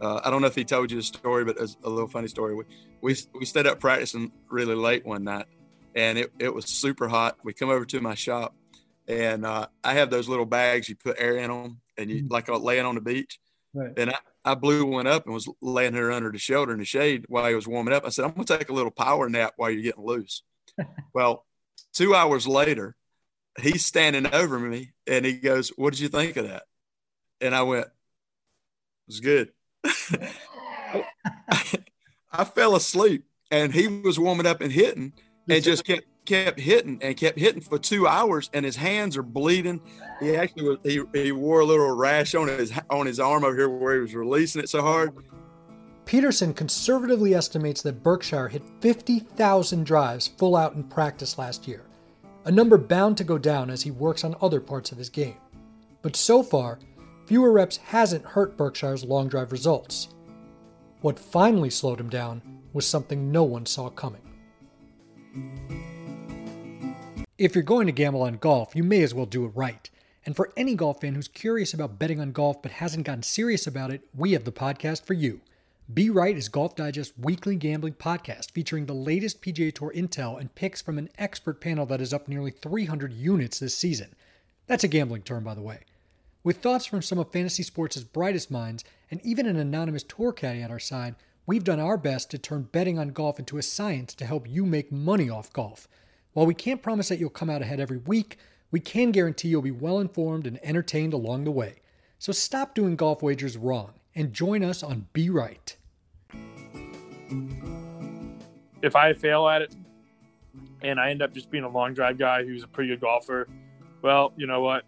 Uh, 0.00 0.20
I 0.24 0.30
don't 0.30 0.40
know 0.40 0.46
if 0.46 0.54
he 0.54 0.64
told 0.64 0.92
you 0.92 0.98
the 0.98 1.02
story, 1.02 1.44
but 1.44 1.56
it's 1.58 1.76
a 1.82 1.90
little 1.90 2.08
funny 2.08 2.28
story. 2.28 2.54
We, 2.54 2.64
we, 3.00 3.16
we 3.34 3.44
stayed 3.44 3.66
up 3.66 3.80
practicing 3.80 4.30
really 4.48 4.76
late 4.76 5.04
one 5.04 5.24
night 5.24 5.46
and 5.96 6.18
it, 6.18 6.32
it 6.38 6.54
was 6.54 6.66
super 6.66 7.08
hot. 7.08 7.36
We 7.42 7.52
come 7.52 7.70
over 7.70 7.84
to 7.84 8.00
my 8.00 8.14
shop 8.14 8.54
and 9.08 9.44
uh, 9.44 9.66
I 9.82 9.94
have 9.94 10.10
those 10.10 10.28
little 10.28 10.46
bags 10.46 10.88
you 10.88 10.94
put 10.94 11.16
air 11.18 11.36
in 11.36 11.50
them 11.50 11.80
and 11.96 12.10
you 12.10 12.18
mm-hmm. 12.22 12.32
like 12.32 12.48
uh, 12.48 12.58
laying 12.58 12.86
on 12.86 12.94
the 12.94 13.00
beach. 13.00 13.40
Right. 13.74 13.92
And 13.96 14.10
I, 14.10 14.18
I 14.48 14.54
blew 14.54 14.86
one 14.86 15.06
up 15.06 15.26
and 15.26 15.34
was 15.34 15.46
laying 15.60 15.92
her 15.92 16.10
under 16.10 16.32
the 16.32 16.38
shelter 16.38 16.72
in 16.72 16.78
the 16.78 16.84
shade 16.86 17.26
while 17.28 17.46
he 17.46 17.54
was 17.54 17.68
warming 17.68 17.92
up. 17.92 18.06
I 18.06 18.08
said, 18.08 18.24
I'm 18.24 18.32
going 18.32 18.46
to 18.46 18.58
take 18.58 18.70
a 18.70 18.72
little 18.72 18.90
power 18.90 19.28
nap 19.28 19.52
while 19.56 19.70
you're 19.70 19.82
getting 19.82 20.06
loose. 20.06 20.42
well, 21.14 21.44
two 21.92 22.14
hours 22.14 22.48
later, 22.48 22.96
he's 23.60 23.84
standing 23.84 24.32
over 24.32 24.58
me 24.58 24.92
and 25.06 25.26
he 25.26 25.34
goes, 25.34 25.68
What 25.76 25.92
did 25.92 26.00
you 26.00 26.08
think 26.08 26.38
of 26.38 26.48
that? 26.48 26.62
And 27.42 27.54
I 27.54 27.60
went, 27.62 27.86
It 27.86 27.92
was 29.06 29.20
good. 29.20 29.52
I 32.32 32.44
fell 32.44 32.74
asleep 32.74 33.24
and 33.50 33.74
he 33.74 33.86
was 33.86 34.18
warming 34.18 34.46
up 34.46 34.62
and 34.62 34.72
hitting 34.72 35.12
and 35.46 35.62
just 35.62 35.84
kept 35.84 36.06
kept 36.28 36.60
hitting 36.60 36.98
and 37.00 37.16
kept 37.16 37.38
hitting 37.38 37.62
for 37.62 37.78
two 37.78 38.06
hours 38.06 38.50
and 38.52 38.64
his 38.64 38.76
hands 38.76 39.16
are 39.16 39.22
bleeding. 39.22 39.80
He 40.20 40.36
actually 40.36 40.64
was, 40.64 40.78
he, 40.84 41.02
he 41.14 41.32
wore 41.32 41.60
a 41.60 41.64
little 41.64 41.90
rash 41.96 42.34
on 42.34 42.48
his 42.48 42.72
on 42.90 43.06
his 43.06 43.18
arm 43.18 43.44
over 43.44 43.56
here 43.56 43.68
where 43.68 43.94
he 43.94 44.00
was 44.00 44.14
releasing 44.14 44.62
it 44.62 44.68
so 44.68 44.82
hard. 44.82 45.14
Peterson 46.04 46.52
conservatively 46.52 47.34
estimates 47.34 47.82
that 47.82 48.02
Berkshire 48.02 48.48
hit 48.48 48.62
50,000 48.80 49.84
drives 49.84 50.28
full 50.28 50.56
out 50.56 50.74
in 50.74 50.84
practice 50.84 51.38
last 51.38 51.66
year, 51.66 51.84
a 52.44 52.50
number 52.50 52.78
bound 52.78 53.16
to 53.18 53.24
go 53.24 53.38
down 53.38 53.70
as 53.70 53.82
he 53.82 53.90
works 53.90 54.24
on 54.24 54.34
other 54.40 54.60
parts 54.60 54.92
of 54.92 54.98
his 54.98 55.10
game. 55.10 55.36
But 56.02 56.16
so 56.16 56.42
far, 56.42 56.78
fewer 57.26 57.52
reps 57.52 57.76
hasn't 57.78 58.24
hurt 58.24 58.56
Berkshire's 58.56 59.04
long 59.04 59.28
drive 59.28 59.52
results. 59.52 60.08
What 61.00 61.18
finally 61.18 61.70
slowed 61.70 62.00
him 62.00 62.08
down 62.08 62.42
was 62.72 62.86
something 62.86 63.30
no 63.30 63.44
one 63.44 63.66
saw 63.66 63.90
coming. 63.90 64.22
If 67.38 67.54
you're 67.54 67.62
going 67.62 67.86
to 67.86 67.92
gamble 67.92 68.22
on 68.22 68.38
golf, 68.38 68.74
you 68.74 68.82
may 68.82 69.00
as 69.00 69.14
well 69.14 69.24
do 69.24 69.44
it 69.44 69.52
right. 69.54 69.88
And 70.26 70.34
for 70.34 70.50
any 70.56 70.74
golf 70.74 71.02
fan 71.02 71.14
who's 71.14 71.28
curious 71.28 71.72
about 71.72 71.96
betting 71.96 72.18
on 72.18 72.32
golf 72.32 72.60
but 72.60 72.72
hasn't 72.72 73.06
gotten 73.06 73.22
serious 73.22 73.64
about 73.64 73.92
it, 73.92 74.00
we 74.12 74.32
have 74.32 74.42
the 74.42 74.50
podcast 74.50 75.04
for 75.04 75.14
you. 75.14 75.40
Be 75.94 76.10
Right 76.10 76.36
is 76.36 76.48
Golf 76.48 76.74
Digest's 76.74 77.16
weekly 77.16 77.54
gambling 77.54 77.92
podcast 77.92 78.50
featuring 78.50 78.86
the 78.86 78.92
latest 78.92 79.40
PGA 79.40 79.72
Tour 79.72 79.92
intel 79.94 80.40
and 80.40 80.52
picks 80.56 80.82
from 80.82 80.98
an 80.98 81.10
expert 81.16 81.60
panel 81.60 81.86
that 81.86 82.00
is 82.00 82.12
up 82.12 82.26
nearly 82.26 82.50
300 82.50 83.12
units 83.12 83.60
this 83.60 83.76
season. 83.76 84.16
That's 84.66 84.82
a 84.82 84.88
gambling 84.88 85.22
term, 85.22 85.44
by 85.44 85.54
the 85.54 85.62
way. 85.62 85.82
With 86.42 86.56
thoughts 86.56 86.86
from 86.86 87.02
some 87.02 87.20
of 87.20 87.30
fantasy 87.30 87.62
sports' 87.62 88.02
brightest 88.02 88.50
minds, 88.50 88.82
and 89.12 89.24
even 89.24 89.46
an 89.46 89.56
anonymous 89.56 90.02
tour 90.02 90.32
caddy 90.32 90.60
at 90.60 90.72
our 90.72 90.80
side, 90.80 91.14
we've 91.46 91.62
done 91.62 91.78
our 91.78 91.98
best 91.98 92.32
to 92.32 92.38
turn 92.38 92.62
betting 92.72 92.98
on 92.98 93.10
golf 93.10 93.38
into 93.38 93.58
a 93.58 93.62
science 93.62 94.12
to 94.14 94.26
help 94.26 94.48
you 94.48 94.66
make 94.66 94.90
money 94.90 95.30
off 95.30 95.52
golf. 95.52 95.86
While 96.34 96.46
we 96.46 96.54
can't 96.54 96.82
promise 96.82 97.08
that 97.08 97.18
you'll 97.18 97.30
come 97.30 97.48
out 97.48 97.62
ahead 97.62 97.80
every 97.80 97.96
week, 97.96 98.38
we 98.70 98.80
can 98.80 99.12
guarantee 99.12 99.48
you'll 99.48 99.62
be 99.62 99.70
well 99.70 99.98
informed 99.98 100.46
and 100.46 100.58
entertained 100.62 101.14
along 101.14 101.44
the 101.44 101.50
way. 101.50 101.76
So 102.18 102.32
stop 102.32 102.74
doing 102.74 102.96
golf 102.96 103.22
wagers 103.22 103.56
wrong 103.56 103.94
and 104.14 104.32
join 104.32 104.62
us 104.62 104.82
on 104.82 105.06
Be 105.12 105.30
Right. 105.30 105.76
If 108.82 108.94
I 108.94 109.14
fail 109.14 109.48
at 109.48 109.62
it 109.62 109.74
and 110.82 111.00
I 111.00 111.10
end 111.10 111.22
up 111.22 111.32
just 111.32 111.50
being 111.50 111.64
a 111.64 111.68
long 111.68 111.94
drive 111.94 112.18
guy 112.18 112.44
who's 112.44 112.62
a 112.62 112.68
pretty 112.68 112.90
good 112.90 113.00
golfer, 113.00 113.48
well, 114.02 114.32
you 114.36 114.46
know 114.46 114.60
what? 114.60 114.84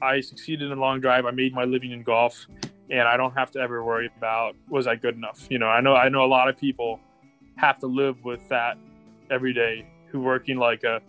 I 0.00 0.20
succeeded 0.20 0.70
in 0.70 0.78
long 0.78 1.00
drive. 1.00 1.26
I 1.26 1.32
made 1.32 1.52
my 1.54 1.64
living 1.64 1.90
in 1.90 2.02
golf, 2.02 2.46
and 2.90 3.08
I 3.08 3.16
don't 3.16 3.32
have 3.32 3.50
to 3.52 3.58
ever 3.58 3.84
worry 3.84 4.10
about 4.16 4.54
was 4.68 4.86
I 4.86 4.96
good 4.96 5.16
enough. 5.16 5.46
You 5.50 5.58
know, 5.58 5.66
I 5.66 5.80
know 5.80 5.94
I 5.94 6.08
know 6.08 6.24
a 6.24 6.26
lot 6.26 6.48
of 6.48 6.56
people 6.56 7.00
have 7.56 7.78
to 7.80 7.86
live 7.86 8.22
with 8.24 8.46
that 8.48 8.76
every 9.30 9.52
day 9.52 9.86
who 10.14 10.20
working 10.20 10.56
like 10.56 10.84
a, 10.84 11.02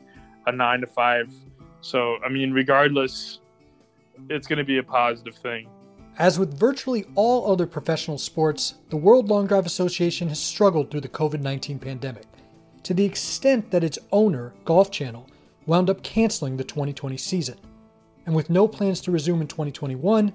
a 0.47 0.51
nine 0.51 0.81
to 0.81 0.87
five. 0.87 1.31
So 1.81 2.17
I 2.25 2.29
mean, 2.29 2.51
regardless, 2.51 3.39
it's 4.29 4.47
going 4.47 4.57
to 4.57 4.65
be 4.65 4.79
a 4.79 4.83
positive 4.83 5.35
thing. 5.35 5.69
As 6.17 6.39
with 6.39 6.57
virtually 6.57 7.05
all 7.13 7.51
other 7.51 7.67
professional 7.67 8.17
sports, 8.17 8.75
the 8.89 8.97
World 8.97 9.29
Long 9.29 9.45
Drive 9.45 9.67
Association 9.67 10.27
has 10.29 10.39
struggled 10.39 10.89
through 10.89 11.01
the 11.01 11.09
COVID 11.09 11.41
19 11.41 11.77
pandemic, 11.77 12.25
to 12.81 12.95
the 12.95 13.05
extent 13.05 13.69
that 13.69 13.83
its 13.83 13.99
owner, 14.11 14.53
Golf 14.65 14.89
Channel, 14.89 15.29
wound 15.67 15.89
up 15.89 16.01
canceling 16.01 16.57
the 16.57 16.63
2020 16.63 17.15
season. 17.17 17.59
And 18.25 18.33
with 18.33 18.49
no 18.49 18.67
plans 18.67 19.01
to 19.01 19.11
resume 19.11 19.41
in 19.41 19.47
2021, 19.47 20.33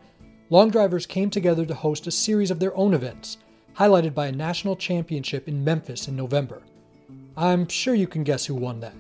long 0.49 0.71
drivers 0.71 1.07
came 1.07 1.29
together 1.29 1.67
to 1.67 1.75
host 1.75 2.07
a 2.07 2.13
series 2.13 2.53
of 2.53 2.61
their 2.61 2.77
own 2.77 2.95
events, 2.95 3.39
highlighted 3.77 4.15
by 4.15 4.27
a 4.27 4.33
national 4.33 4.77
championship 4.77 5.49
in 5.49 5.65
Memphis 5.65 6.07
in 6.07 6.15
November. 6.15 6.63
I'm 7.41 7.69
sure 7.69 7.95
you 7.95 8.07
can 8.07 8.23
guess 8.23 8.45
who 8.45 8.55
won 8.55 8.81
that. 8.81 8.93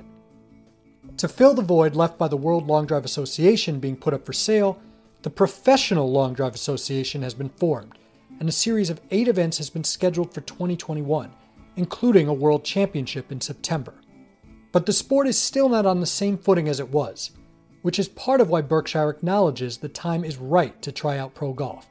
To 1.19 1.29
fill 1.29 1.53
the 1.53 1.61
void 1.61 1.95
left 1.95 2.17
by 2.17 2.27
the 2.27 2.39
World 2.39 2.67
Long 2.67 2.87
Drive 2.87 3.05
Association 3.05 3.81
being 3.81 3.99
put 3.99 4.15
up 4.15 4.25
for 4.25 4.33
sale, 4.33 4.81
the 5.21 5.29
Professional 5.29 6.11
Long 6.11 6.33
Drive 6.33 6.55
Association 6.55 7.21
has 7.21 7.35
been 7.35 7.51
formed, 7.51 7.99
and 8.39 8.49
a 8.49 8.53
series 8.53 8.89
of 8.89 9.03
eight 9.11 9.29
events 9.29 9.59
has 9.59 9.69
been 9.69 9.85
scheduled 9.85 10.33
for 10.33 10.41
2021, 10.41 11.31
including 11.77 12.29
a 12.29 12.33
World 12.33 12.65
Championship 12.65 13.31
in 13.31 13.43
September. 13.43 13.93
But 14.73 14.87
the 14.87 14.95
sport 14.95 15.27
is 15.27 15.37
still 15.37 15.69
not 15.69 15.85
on 15.85 16.01
the 16.01 16.07
same 16.07 16.39
footing 16.39 16.67
as 16.67 16.81
it 16.81 16.89
was, 16.89 17.33
which 17.83 17.99
is 17.99 18.09
part 18.09 18.41
of 18.41 18.49
why 18.49 18.63
Berkshire 18.63 19.11
acknowledges 19.11 19.77
the 19.77 19.89
time 19.91 20.25
is 20.25 20.39
right 20.39 20.81
to 20.81 20.91
try 20.91 21.19
out 21.19 21.35
pro 21.35 21.53
golf. 21.53 21.91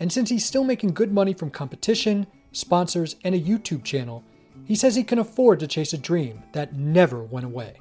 And 0.00 0.10
since 0.10 0.30
he's 0.30 0.46
still 0.46 0.64
making 0.64 0.94
good 0.94 1.12
money 1.12 1.34
from 1.34 1.50
competition, 1.50 2.26
sponsors, 2.52 3.16
and 3.24 3.34
a 3.34 3.38
YouTube 3.38 3.84
channel, 3.84 4.24
he 4.66 4.74
says 4.74 4.96
he 4.96 5.04
can 5.04 5.18
afford 5.18 5.60
to 5.60 5.66
chase 5.66 5.92
a 5.92 5.98
dream 5.98 6.42
that 6.52 6.74
never 6.74 7.22
went 7.22 7.46
away. 7.46 7.78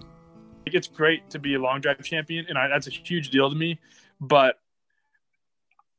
It's 0.67 0.87
great 0.87 1.29
to 1.31 1.39
be 1.39 1.55
a 1.55 1.59
long 1.59 1.81
drive 1.81 2.01
champion, 2.03 2.45
and 2.47 2.57
I, 2.57 2.67
that's 2.67 2.87
a 2.87 2.91
huge 2.91 3.29
deal 3.29 3.49
to 3.49 3.55
me. 3.55 3.79
But 4.21 4.59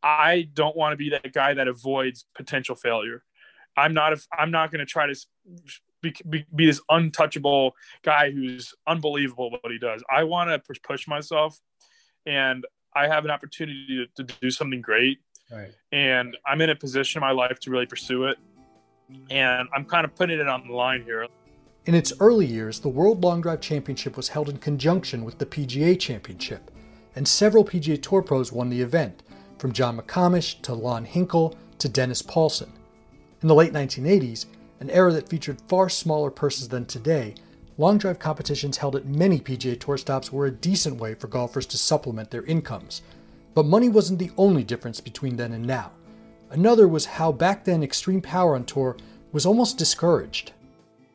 I 0.03 0.49
don't 0.55 0.77
want 0.77 0.93
to 0.93 0.97
be 0.97 1.11
that 1.11 1.33
guy 1.33 1.55
that 1.55 1.67
avoids 1.67 2.27
potential 2.35 2.77
failure. 2.77 3.25
I'm 3.77 3.95
not. 3.95 4.13
A, 4.13 4.21
I'm 4.33 4.51
not 4.51 4.71
going 4.71 4.79
to 4.79 4.87
try 4.87 5.07
to 5.07 5.15
be, 6.03 6.15
be, 6.29 6.47
be, 6.55 6.67
this 6.67 6.81
untouchable 6.89 7.75
guy 8.03 8.31
who's 8.31 8.73
unbelievable 8.87 9.51
what 9.51 9.73
he 9.73 9.79
does. 9.79 10.03
I 10.11 10.25
want 10.25 10.51
to 10.51 10.59
push, 10.61 10.81
push 10.83 11.09
myself, 11.09 11.59
and 12.25 12.65
I 12.95 13.09
have 13.09 13.25
an 13.25 13.31
opportunity 13.31 14.07
to, 14.17 14.25
to 14.25 14.35
do 14.41 14.51
something 14.51 14.81
great. 14.81 15.19
Right. 15.51 15.73
And 15.93 16.37
I'm 16.47 16.61
in 16.61 16.71
a 16.71 16.77
position 16.77 17.21
in 17.21 17.27
my 17.27 17.33
life 17.33 17.59
to 17.61 17.71
really 17.71 17.87
pursue 17.87 18.25
it. 18.25 18.39
And 19.31 19.69
I'm 19.75 19.85
kind 19.85 20.05
of 20.05 20.15
putting 20.15 20.39
it 20.41 20.49
on 20.49 20.67
the 20.67 20.75
line 20.75 21.03
here. 21.03 21.27
In 21.87 21.95
its 21.95 22.13
early 22.19 22.47
years, 22.47 22.81
the 22.81 22.89
World 22.89 23.23
Long 23.23 23.41
Drive 23.41 23.61
Championship 23.61 24.17
was 24.17 24.29
held 24.29 24.49
in 24.49 24.59
conjunction 24.59 25.25
with 25.25 25.39
the 25.39 25.47
PGA 25.47 25.99
Championship, 25.99 26.71
and 27.15 27.27
several 27.27 27.65
PGA 27.65 28.03
Tour 28.03 28.23
pros 28.23 28.51
won 28.51 28.69
the 28.69 28.83
event, 28.83 29.23
from 29.59 29.73
John 29.73 29.97
McComish 29.97 30.61
to 30.63 30.75
Lon 30.75 31.05
Hinkle 31.05 31.57
to 31.79 31.89
Dennis 31.89 32.23
Paulson. 32.23 32.73
In 33.43 33.49
the 33.49 33.55
late 33.55 33.73
1980s, 33.73 34.47
an 34.81 34.91
era 34.91 35.13
that 35.13 35.29
featured 35.29 35.63
far 35.69 35.89
smaller 35.89 36.31
purses 36.31 36.69
than 36.69 36.87
today, 36.87 37.35
long 37.79 37.99
drive 37.99 38.19
competitions 38.19 38.79
held 38.79 38.97
at 38.97 39.07
many 39.07 39.39
PGA 39.39 39.79
Tour 39.79 39.97
stops 39.97 40.33
were 40.33 40.47
a 40.47 40.51
decent 40.51 40.97
way 40.97 41.15
for 41.15 41.29
golfers 41.29 41.67
to 41.67 41.79
supplement 41.79 42.31
their 42.31 42.45
incomes. 42.45 43.03
But 43.55 43.67
money 43.67 43.89
wasn't 43.89 44.19
the 44.19 44.33
only 44.37 44.65
difference 44.65 45.01
between 45.01 45.37
then 45.37 45.53
and 45.53 45.65
now. 45.65 45.93
Another 46.51 46.87
was 46.87 47.05
how 47.07 47.33
back 47.33 47.65
then 47.65 47.83
extreme 47.83 48.21
power 48.21 48.55
on 48.55 48.65
tour 48.65 48.97
was 49.33 49.47
almost 49.47 49.79
discouraged. 49.79 50.53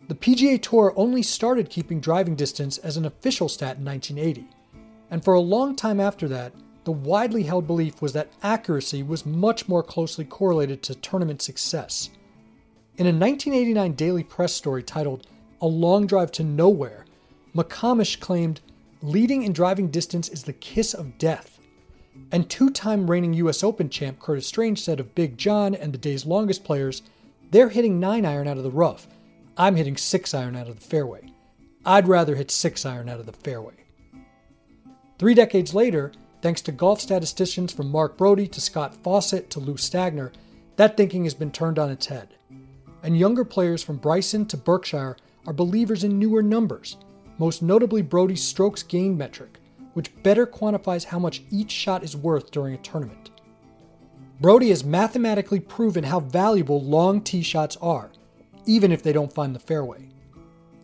The 0.07 0.15
PGA 0.15 0.61
Tour 0.61 0.93
only 0.95 1.23
started 1.23 1.69
keeping 1.69 2.01
driving 2.01 2.35
distance 2.35 2.77
as 2.79 2.97
an 2.97 3.05
official 3.05 3.47
stat 3.47 3.77
in 3.77 3.85
1980, 3.85 4.47
and 5.09 5.23
for 5.23 5.35
a 5.35 5.39
long 5.39 5.75
time 5.75 5.99
after 5.99 6.27
that, 6.27 6.53
the 6.83 6.91
widely 6.91 7.43
held 7.43 7.67
belief 7.67 8.01
was 8.01 8.13
that 8.13 8.31
accuracy 8.43 9.03
was 9.03 9.25
much 9.25 9.69
more 9.69 9.83
closely 9.83 10.25
correlated 10.25 10.81
to 10.83 10.95
tournament 10.95 11.41
success. 11.41 12.09
In 12.97 13.05
a 13.05 13.09
1989 13.09 13.93
Daily 13.93 14.23
Press 14.23 14.53
story 14.53 14.83
titled 14.83 15.27
A 15.61 15.67
Long 15.67 16.07
Drive 16.07 16.31
to 16.33 16.43
Nowhere, 16.43 17.05
McComish 17.55 18.19
claimed, 18.19 18.61
Leading 19.01 19.43
in 19.43 19.53
driving 19.53 19.89
distance 19.89 20.29
is 20.29 20.43
the 20.43 20.53
kiss 20.53 20.93
of 20.93 21.17
death. 21.17 21.50
And 22.31 22.49
two 22.49 22.69
time 22.69 23.09
reigning 23.09 23.33
US 23.33 23.63
Open 23.63 23.89
champ 23.89 24.19
Curtis 24.19 24.47
Strange 24.47 24.81
said 24.81 24.99
of 24.99 25.15
Big 25.15 25.37
John 25.37 25.75
and 25.75 25.93
the 25.93 25.97
day's 25.97 26.25
longest 26.25 26.63
players, 26.63 27.01
they're 27.51 27.69
hitting 27.69 27.99
9 27.99 28.25
iron 28.25 28.47
out 28.47 28.57
of 28.57 28.63
the 28.63 28.71
rough. 28.71 29.07
I'm 29.57 29.75
hitting 29.75 29.97
6 29.97 30.33
iron 30.33 30.55
out 30.55 30.69
of 30.69 30.79
the 30.79 30.85
fairway. 30.85 31.31
I'd 31.85 32.07
rather 32.07 32.35
hit 32.35 32.51
6 32.51 32.85
iron 32.85 33.09
out 33.09 33.19
of 33.19 33.25
the 33.25 33.33
fairway. 33.33 33.73
Three 35.19 35.33
decades 35.33 35.73
later, 35.73 36.13
Thanks 36.41 36.61
to 36.61 36.71
golf 36.71 36.99
statisticians 36.99 37.71
from 37.71 37.91
Mark 37.91 38.17
Broadie 38.17 38.51
to 38.51 38.59
Scott 38.59 38.95
Fawcett 39.03 39.51
to 39.51 39.59
Lou 39.59 39.75
Stagner, 39.75 40.31
that 40.75 40.97
thinking 40.97 41.23
has 41.25 41.35
been 41.35 41.51
turned 41.51 41.77
on 41.77 41.91
its 41.91 42.07
head. 42.07 42.29
And 43.03 43.15
younger 43.15 43.45
players 43.45 43.83
from 43.83 43.97
Bryson 43.97 44.47
to 44.47 44.57
Berkshire 44.57 45.17
are 45.45 45.53
believers 45.53 46.03
in 46.03 46.17
newer 46.17 46.41
numbers, 46.41 46.97
most 47.37 47.61
notably 47.61 48.01
Broadie's 48.01 48.43
strokes 48.43 48.81
gained 48.81 49.19
metric, 49.19 49.59
which 49.93 50.23
better 50.23 50.45
quantifies 50.45 51.05
how 51.05 51.19
much 51.19 51.43
each 51.51 51.71
shot 51.71 52.03
is 52.03 52.15
worth 52.15 52.51
during 52.51 52.73
a 52.73 52.77
tournament. 52.79 53.31
Broadie 54.41 54.69
has 54.69 54.83
mathematically 54.83 55.59
proven 55.59 56.03
how 56.03 56.19
valuable 56.19 56.81
long 56.81 57.21
tee 57.21 57.43
shots 57.43 57.77
are, 57.81 58.11
even 58.65 58.91
if 58.91 59.03
they 59.03 59.13
don't 59.13 59.33
find 59.33 59.53
the 59.53 59.59
fairway. 59.59 60.09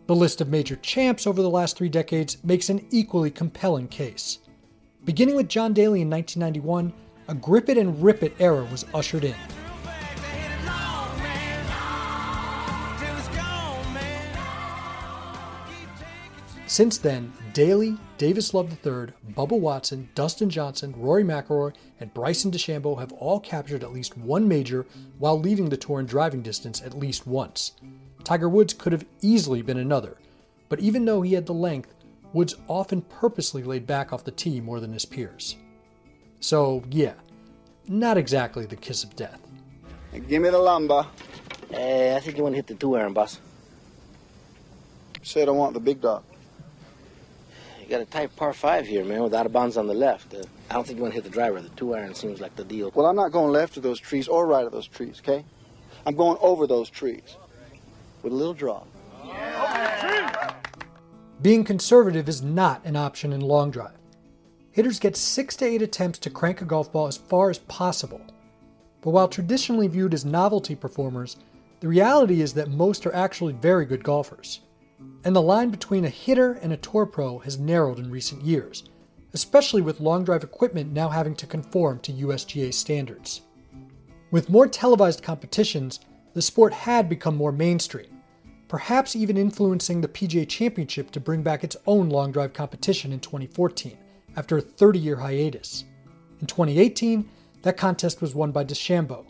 The 0.06 0.14
list 0.14 0.40
of 0.40 0.48
major 0.48 0.76
champs 0.76 1.26
over 1.26 1.42
the 1.42 1.50
last 1.50 1.76
three 1.76 1.88
decades 1.88 2.42
makes 2.44 2.70
an 2.70 2.86
equally 2.90 3.30
compelling 3.30 3.88
case. 3.88 4.38
Beginning 5.04 5.34
with 5.34 5.48
John 5.48 5.72
Daly 5.72 6.02
in 6.02 6.10
1991, 6.10 6.92
a 7.28 7.34
grip 7.34 7.68
it 7.68 7.76
and 7.76 8.02
rip 8.02 8.22
it 8.22 8.34
era 8.38 8.64
was 8.70 8.86
ushered 8.94 9.24
in. 9.24 9.34
Since 16.66 16.98
then, 16.98 17.32
Daly, 17.58 17.96
Davis 18.18 18.54
Love 18.54 18.70
III, 18.86 19.08
Bubba 19.32 19.58
Watson, 19.58 20.08
Dustin 20.14 20.48
Johnson, 20.48 20.94
Rory 20.96 21.24
McIlroy, 21.24 21.74
and 21.98 22.14
Bryson 22.14 22.52
DeChambeau 22.52 23.00
have 23.00 23.10
all 23.14 23.40
captured 23.40 23.82
at 23.82 23.92
least 23.92 24.16
one 24.16 24.46
major 24.46 24.86
while 25.18 25.40
leading 25.40 25.68
the 25.68 25.76
tour 25.76 25.98
in 25.98 26.06
driving 26.06 26.40
distance 26.40 26.80
at 26.80 26.96
least 26.96 27.26
once. 27.26 27.72
Tiger 28.22 28.48
Woods 28.48 28.74
could 28.74 28.92
have 28.92 29.04
easily 29.22 29.60
been 29.60 29.78
another, 29.78 30.18
but 30.68 30.78
even 30.78 31.04
though 31.04 31.20
he 31.20 31.32
had 31.32 31.46
the 31.46 31.52
length, 31.52 31.92
Woods 32.32 32.54
often 32.68 33.02
purposely 33.02 33.64
laid 33.64 33.88
back 33.88 34.12
off 34.12 34.22
the 34.22 34.30
tee 34.30 34.60
more 34.60 34.78
than 34.78 34.92
his 34.92 35.04
peers. 35.04 35.56
So, 36.38 36.84
yeah, 36.92 37.14
not 37.88 38.16
exactly 38.16 38.66
the 38.66 38.76
kiss 38.76 39.02
of 39.02 39.16
death. 39.16 39.40
Give 40.28 40.42
me 40.42 40.50
the 40.50 40.58
lumber. 40.58 41.04
Hey, 41.70 42.10
eh, 42.10 42.16
I 42.16 42.20
think 42.20 42.36
you 42.36 42.44
want 42.44 42.52
to 42.52 42.58
hit 42.58 42.68
the 42.68 42.74
two 42.74 42.94
iron, 42.94 43.14
boss. 43.14 43.40
Said 45.24 45.48
I 45.48 45.50
want 45.50 45.74
the 45.74 45.80
big 45.80 46.00
dog. 46.00 46.22
You 47.88 47.92
got 47.96 48.02
a 48.02 48.10
tight 48.10 48.36
par 48.36 48.52
five 48.52 48.86
here, 48.86 49.02
man, 49.02 49.22
with 49.22 49.32
out 49.32 49.46
of 49.46 49.52
bounds 49.52 49.78
on 49.78 49.86
the 49.86 49.94
left. 49.94 50.34
Uh, 50.34 50.42
I 50.68 50.74
don't 50.74 50.86
think 50.86 50.98
you 50.98 51.02
want 51.02 51.14
to 51.14 51.22
hit 51.22 51.24
the 51.24 51.30
driver. 51.30 51.62
The 51.62 51.70
two 51.70 51.94
iron 51.94 52.14
seems 52.14 52.38
like 52.38 52.54
the 52.54 52.62
deal. 52.62 52.92
Well, 52.94 53.06
I'm 53.06 53.16
not 53.16 53.32
going 53.32 53.50
left 53.50 53.78
of 53.78 53.82
those 53.82 53.98
trees 53.98 54.28
or 54.28 54.46
right 54.46 54.66
of 54.66 54.72
those 54.72 54.86
trees, 54.86 55.22
okay? 55.24 55.42
I'm 56.04 56.14
going 56.14 56.36
over 56.42 56.66
those 56.66 56.90
trees 56.90 57.38
with 58.22 58.34
a 58.34 58.36
little 58.36 58.52
draw. 58.52 58.82
Yeah. 59.24 60.52
Being 61.40 61.64
conservative 61.64 62.28
is 62.28 62.42
not 62.42 62.84
an 62.84 62.94
option 62.94 63.32
in 63.32 63.40
long 63.40 63.70
drive. 63.70 63.96
Hitters 64.70 64.98
get 64.98 65.16
6 65.16 65.56
to 65.56 65.64
8 65.64 65.80
attempts 65.80 66.18
to 66.18 66.30
crank 66.30 66.60
a 66.60 66.66
golf 66.66 66.92
ball 66.92 67.06
as 67.06 67.16
far 67.16 67.48
as 67.48 67.58
possible. 67.58 68.20
But 69.00 69.12
while 69.12 69.28
traditionally 69.28 69.88
viewed 69.88 70.12
as 70.12 70.26
novelty 70.26 70.74
performers, 70.74 71.38
the 71.80 71.88
reality 71.88 72.42
is 72.42 72.52
that 72.52 72.68
most 72.68 73.06
are 73.06 73.14
actually 73.14 73.54
very 73.54 73.86
good 73.86 74.04
golfers. 74.04 74.60
And 75.24 75.34
the 75.34 75.42
line 75.42 75.70
between 75.70 76.04
a 76.04 76.10
hitter 76.10 76.52
and 76.54 76.72
a 76.72 76.76
tour 76.76 77.06
pro 77.06 77.38
has 77.40 77.58
narrowed 77.58 77.98
in 77.98 78.10
recent 78.10 78.42
years, 78.42 78.84
especially 79.32 79.82
with 79.82 80.00
long 80.00 80.24
drive 80.24 80.42
equipment 80.42 80.92
now 80.92 81.08
having 81.08 81.34
to 81.36 81.46
conform 81.46 82.00
to 82.00 82.12
USGA 82.12 82.72
standards. 82.72 83.42
With 84.30 84.50
more 84.50 84.66
televised 84.66 85.22
competitions, 85.22 86.00
the 86.34 86.42
sport 86.42 86.72
had 86.72 87.08
become 87.08 87.36
more 87.36 87.52
mainstream, 87.52 88.20
perhaps 88.68 89.16
even 89.16 89.36
influencing 89.36 90.00
the 90.00 90.08
PGA 90.08 90.48
Championship 90.48 91.10
to 91.12 91.20
bring 91.20 91.42
back 91.42 91.64
its 91.64 91.76
own 91.86 92.10
long 92.10 92.32
drive 92.32 92.52
competition 92.52 93.12
in 93.12 93.20
2014, 93.20 93.96
after 94.36 94.58
a 94.58 94.62
30 94.62 94.98
year 94.98 95.16
hiatus. 95.16 95.84
In 96.40 96.46
2018, 96.46 97.28
that 97.62 97.76
contest 97.76 98.20
was 98.20 98.34
won 98.34 98.52
by 98.52 98.64
DeChambeau, 98.64 99.26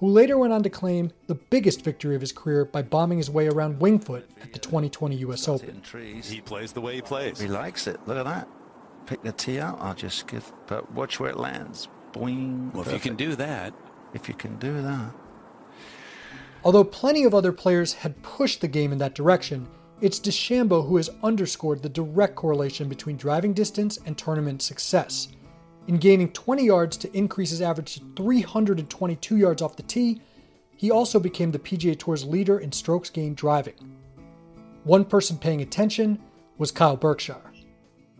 who 0.00 0.08
later 0.08 0.38
went 0.38 0.52
on 0.52 0.62
to 0.62 0.70
claim 0.70 1.12
the 1.26 1.34
biggest 1.34 1.82
victory 1.82 2.14
of 2.14 2.20
his 2.20 2.32
career 2.32 2.64
by 2.64 2.82
bombing 2.82 3.18
his 3.18 3.30
way 3.30 3.48
around 3.48 3.80
Winged 3.80 4.04
Foot 4.04 4.28
at 4.42 4.52
the 4.52 4.58
2020 4.58 5.16
US 5.16 5.48
Open. 5.48 5.82
He 6.24 6.40
plays 6.40 6.72
the 6.72 6.80
way 6.80 6.94
he 6.94 7.02
plays. 7.02 7.40
He 7.40 7.48
likes 7.48 7.86
it. 7.86 7.98
Look 8.06 8.16
at 8.16 8.24
that. 8.24 8.48
Pick 9.06 9.22
the 9.22 9.32
tee 9.32 9.58
out. 9.58 9.78
I'll 9.80 9.94
just 9.94 10.26
give, 10.28 10.52
but 10.66 10.90
watch 10.92 11.18
where 11.18 11.30
it 11.30 11.38
lands. 11.38 11.88
Boing. 12.12 12.72
Well, 12.72 12.86
if 12.86 12.92
you 12.92 13.00
can 13.00 13.16
do 13.16 13.34
that. 13.36 13.74
If 14.14 14.28
you 14.28 14.34
can 14.34 14.56
do 14.58 14.80
that. 14.82 15.12
Although 16.64 16.84
plenty 16.84 17.24
of 17.24 17.34
other 17.34 17.52
players 17.52 17.92
had 17.92 18.22
pushed 18.22 18.60
the 18.60 18.68
game 18.68 18.92
in 18.92 18.98
that 18.98 19.14
direction, 19.14 19.68
it's 20.00 20.20
DeChambeau 20.20 20.86
who 20.86 20.96
has 20.96 21.10
underscored 21.22 21.82
the 21.82 21.88
direct 21.88 22.36
correlation 22.36 22.88
between 22.88 23.16
driving 23.16 23.52
distance 23.52 23.98
and 24.06 24.16
tournament 24.16 24.62
success. 24.62 25.28
In 25.88 25.96
gaining 25.96 26.30
20 26.32 26.66
yards 26.66 26.98
to 26.98 27.16
increase 27.16 27.48
his 27.48 27.62
average 27.62 27.94
to 27.94 28.02
322 28.14 29.36
yards 29.38 29.62
off 29.62 29.74
the 29.74 29.82
tee, 29.82 30.20
he 30.76 30.90
also 30.90 31.18
became 31.18 31.50
the 31.50 31.58
PGA 31.58 31.98
Tour's 31.98 32.26
leader 32.26 32.58
in 32.58 32.70
strokes 32.70 33.08
gained 33.08 33.38
driving. 33.38 33.96
One 34.84 35.02
person 35.02 35.38
paying 35.38 35.62
attention 35.62 36.18
was 36.58 36.70
Kyle 36.70 36.94
Berkshire. 36.96 37.40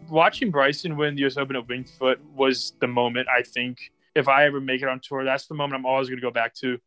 Watching 0.08 0.50
Bryson 0.50 0.96
win 0.96 1.14
the 1.14 1.26
US 1.26 1.36
Open 1.36 1.56
at 1.56 1.68
Winged 1.68 1.90
Foot 1.90 2.18
was 2.34 2.72
the 2.80 2.88
moment 2.88 3.28
I 3.28 3.42
think 3.42 3.92
if 4.14 4.28
I 4.28 4.46
ever 4.46 4.62
make 4.62 4.80
it 4.80 4.88
on 4.88 5.00
tour, 5.00 5.22
that's 5.22 5.46
the 5.46 5.54
moment 5.54 5.78
I'm 5.78 5.84
always 5.84 6.08
going 6.08 6.18
to 6.18 6.26
go 6.26 6.30
back 6.30 6.54
to. 6.54 6.78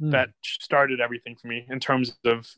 Mm. 0.00 0.12
That 0.12 0.30
started 0.42 1.02
everything 1.02 1.36
for 1.36 1.48
me 1.48 1.66
in 1.68 1.80
terms 1.80 2.16
of 2.24 2.50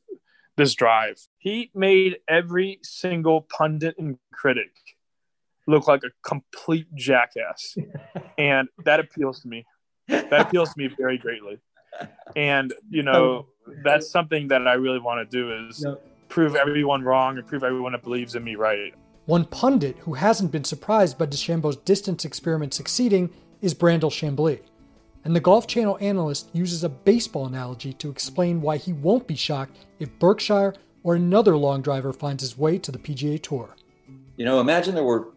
this 0.56 0.74
drive. 0.74 1.20
He 1.38 1.72
made 1.74 2.18
every 2.28 2.78
single 2.84 3.40
pundit 3.40 3.96
and 3.98 4.18
critic 4.32 4.70
look 5.72 5.88
like 5.88 6.04
a 6.04 6.10
complete 6.22 6.86
jackass. 6.94 7.76
and 8.38 8.68
that 8.84 9.00
appeals 9.00 9.40
to 9.40 9.48
me. 9.48 9.64
That 10.06 10.48
appeals 10.48 10.72
to 10.74 10.78
me 10.78 10.90
very 10.96 11.18
greatly. 11.18 11.58
And, 12.36 12.72
you 12.88 13.02
know, 13.02 13.46
that's 13.84 14.10
something 14.10 14.48
that 14.48 14.66
I 14.68 14.74
really 14.74 14.98
want 14.98 15.28
to 15.28 15.36
do 15.36 15.66
is 15.66 15.84
yep. 15.84 16.04
prove 16.28 16.54
everyone 16.54 17.02
wrong 17.02 17.38
and 17.38 17.46
prove 17.46 17.64
everyone 17.64 17.92
that 17.92 18.02
believes 18.02 18.34
in 18.34 18.44
me 18.44 18.54
right. 18.54 18.94
One 19.26 19.44
pundit 19.44 19.98
who 19.98 20.14
hasn't 20.14 20.52
been 20.52 20.64
surprised 20.64 21.16
by 21.18 21.26
DeChambeau's 21.26 21.76
distance 21.76 22.24
experiment 22.24 22.74
succeeding 22.74 23.30
is 23.60 23.74
Brandel 23.74 24.10
Chamblee. 24.10 24.60
And 25.24 25.36
the 25.36 25.40
Golf 25.40 25.68
Channel 25.68 25.98
analyst 26.00 26.48
uses 26.52 26.82
a 26.82 26.88
baseball 26.88 27.46
analogy 27.46 27.92
to 27.94 28.10
explain 28.10 28.60
why 28.60 28.76
he 28.76 28.92
won't 28.92 29.28
be 29.28 29.36
shocked 29.36 29.76
if 30.00 30.18
Berkshire 30.18 30.74
or 31.04 31.14
another 31.14 31.56
long 31.56 31.82
driver 31.82 32.12
finds 32.12 32.42
his 32.42 32.58
way 32.58 32.78
to 32.78 32.90
the 32.90 32.98
PGA 32.98 33.40
Tour. 33.40 33.76
You 34.36 34.44
know, 34.44 34.60
imagine 34.60 34.94
there 34.94 35.04
were 35.04 35.28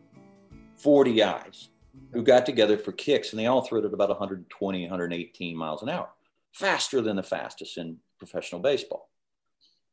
40 0.78 1.14
guys 1.14 1.70
who 2.14 2.24
got 2.24 2.46
together 2.46 2.78
for 2.78 2.92
kicks 2.92 3.32
and 3.32 3.40
they 3.40 3.46
all 3.46 3.62
threw 3.62 3.80
it 3.80 3.86
at 3.86 3.94
about 3.94 4.10
120, 4.10 4.82
118 4.82 5.58
miles 5.58 5.82
an 5.82 5.90
hour, 5.90 6.10
faster 6.52 7.02
than 7.02 7.16
the 7.16 7.24
fastest 7.24 7.78
in 7.78 7.98
professional 8.18 8.62
baseball. 8.62 9.10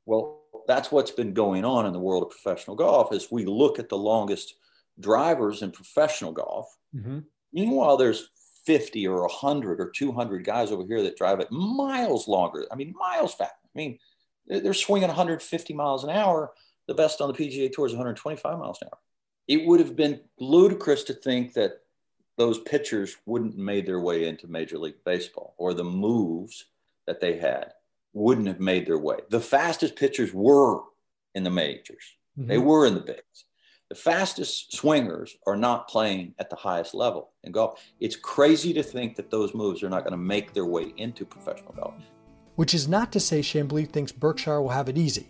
Well, 0.06 0.40
that's 0.66 0.90
what's 0.90 1.10
been 1.10 1.34
going 1.34 1.64
on 1.64 1.86
in 1.86 1.92
the 1.92 1.98
world 1.98 2.22
of 2.22 2.30
professional 2.30 2.76
golf 2.76 3.12
as 3.12 3.30
we 3.30 3.44
look 3.44 3.78
at 3.78 3.88
the 3.88 3.96
longest 3.96 4.54
drivers 5.00 5.62
in 5.62 5.70
professional 5.70 6.32
golf. 6.32 6.76
Mm-hmm. 6.94 7.20
Meanwhile, 7.52 7.96
there's 7.96 8.30
50 8.66 9.06
or 9.08 9.22
100 9.22 9.80
or 9.80 9.90
200 9.90 10.44
guys 10.44 10.70
over 10.70 10.84
here 10.84 11.02
that 11.02 11.16
drive 11.16 11.40
it 11.40 11.50
miles 11.50 12.28
longer. 12.28 12.66
I 12.70 12.76
mean, 12.76 12.94
miles 12.98 13.34
faster. 13.34 13.54
I 13.64 13.78
mean, 13.78 13.98
they're 14.46 14.74
swinging 14.74 15.08
150 15.08 15.74
miles 15.74 16.04
an 16.04 16.10
hour. 16.10 16.52
The 16.88 16.94
best 16.94 17.20
on 17.20 17.28
the 17.28 17.34
PGA 17.34 17.72
Tour 17.72 17.86
is 17.86 17.92
125 17.92 18.58
miles 18.58 18.78
an 18.82 18.88
hour. 18.88 18.98
It 19.52 19.66
would 19.66 19.80
have 19.80 19.94
been 19.94 20.18
ludicrous 20.40 21.04
to 21.04 21.12
think 21.12 21.52
that 21.52 21.82
those 22.38 22.58
pitchers 22.60 23.18
wouldn't 23.26 23.52
have 23.52 23.60
made 23.60 23.84
their 23.84 24.00
way 24.00 24.26
into 24.26 24.46
Major 24.46 24.78
League 24.78 25.04
Baseball 25.04 25.52
or 25.58 25.74
the 25.74 25.84
moves 25.84 26.64
that 27.06 27.20
they 27.20 27.36
had 27.36 27.74
wouldn't 28.14 28.46
have 28.46 28.60
made 28.60 28.86
their 28.86 28.96
way. 28.96 29.18
The 29.28 29.42
fastest 29.42 29.94
pitchers 29.94 30.32
were 30.32 30.80
in 31.34 31.44
the 31.44 31.50
majors, 31.50 32.16
mm-hmm. 32.38 32.48
they 32.48 32.56
were 32.56 32.86
in 32.86 32.94
the 32.94 33.00
bigs. 33.00 33.44
The 33.90 33.94
fastest 33.94 34.74
swingers 34.74 35.36
are 35.46 35.56
not 35.56 35.86
playing 35.86 36.34
at 36.38 36.48
the 36.48 36.56
highest 36.56 36.94
level 36.94 37.32
in 37.44 37.52
golf. 37.52 37.78
It's 38.00 38.16
crazy 38.16 38.72
to 38.72 38.82
think 38.82 39.16
that 39.16 39.30
those 39.30 39.52
moves 39.52 39.82
are 39.82 39.90
not 39.90 40.04
going 40.04 40.12
to 40.12 40.16
make 40.16 40.54
their 40.54 40.64
way 40.64 40.94
into 40.96 41.26
professional 41.26 41.74
golf. 41.74 41.92
Which 42.56 42.72
is 42.72 42.88
not 42.88 43.12
to 43.12 43.20
say 43.20 43.40
Chamblee 43.40 43.90
thinks 43.90 44.12
Berkshire 44.12 44.62
will 44.62 44.70
have 44.70 44.88
it 44.88 44.96
easy. 44.96 45.26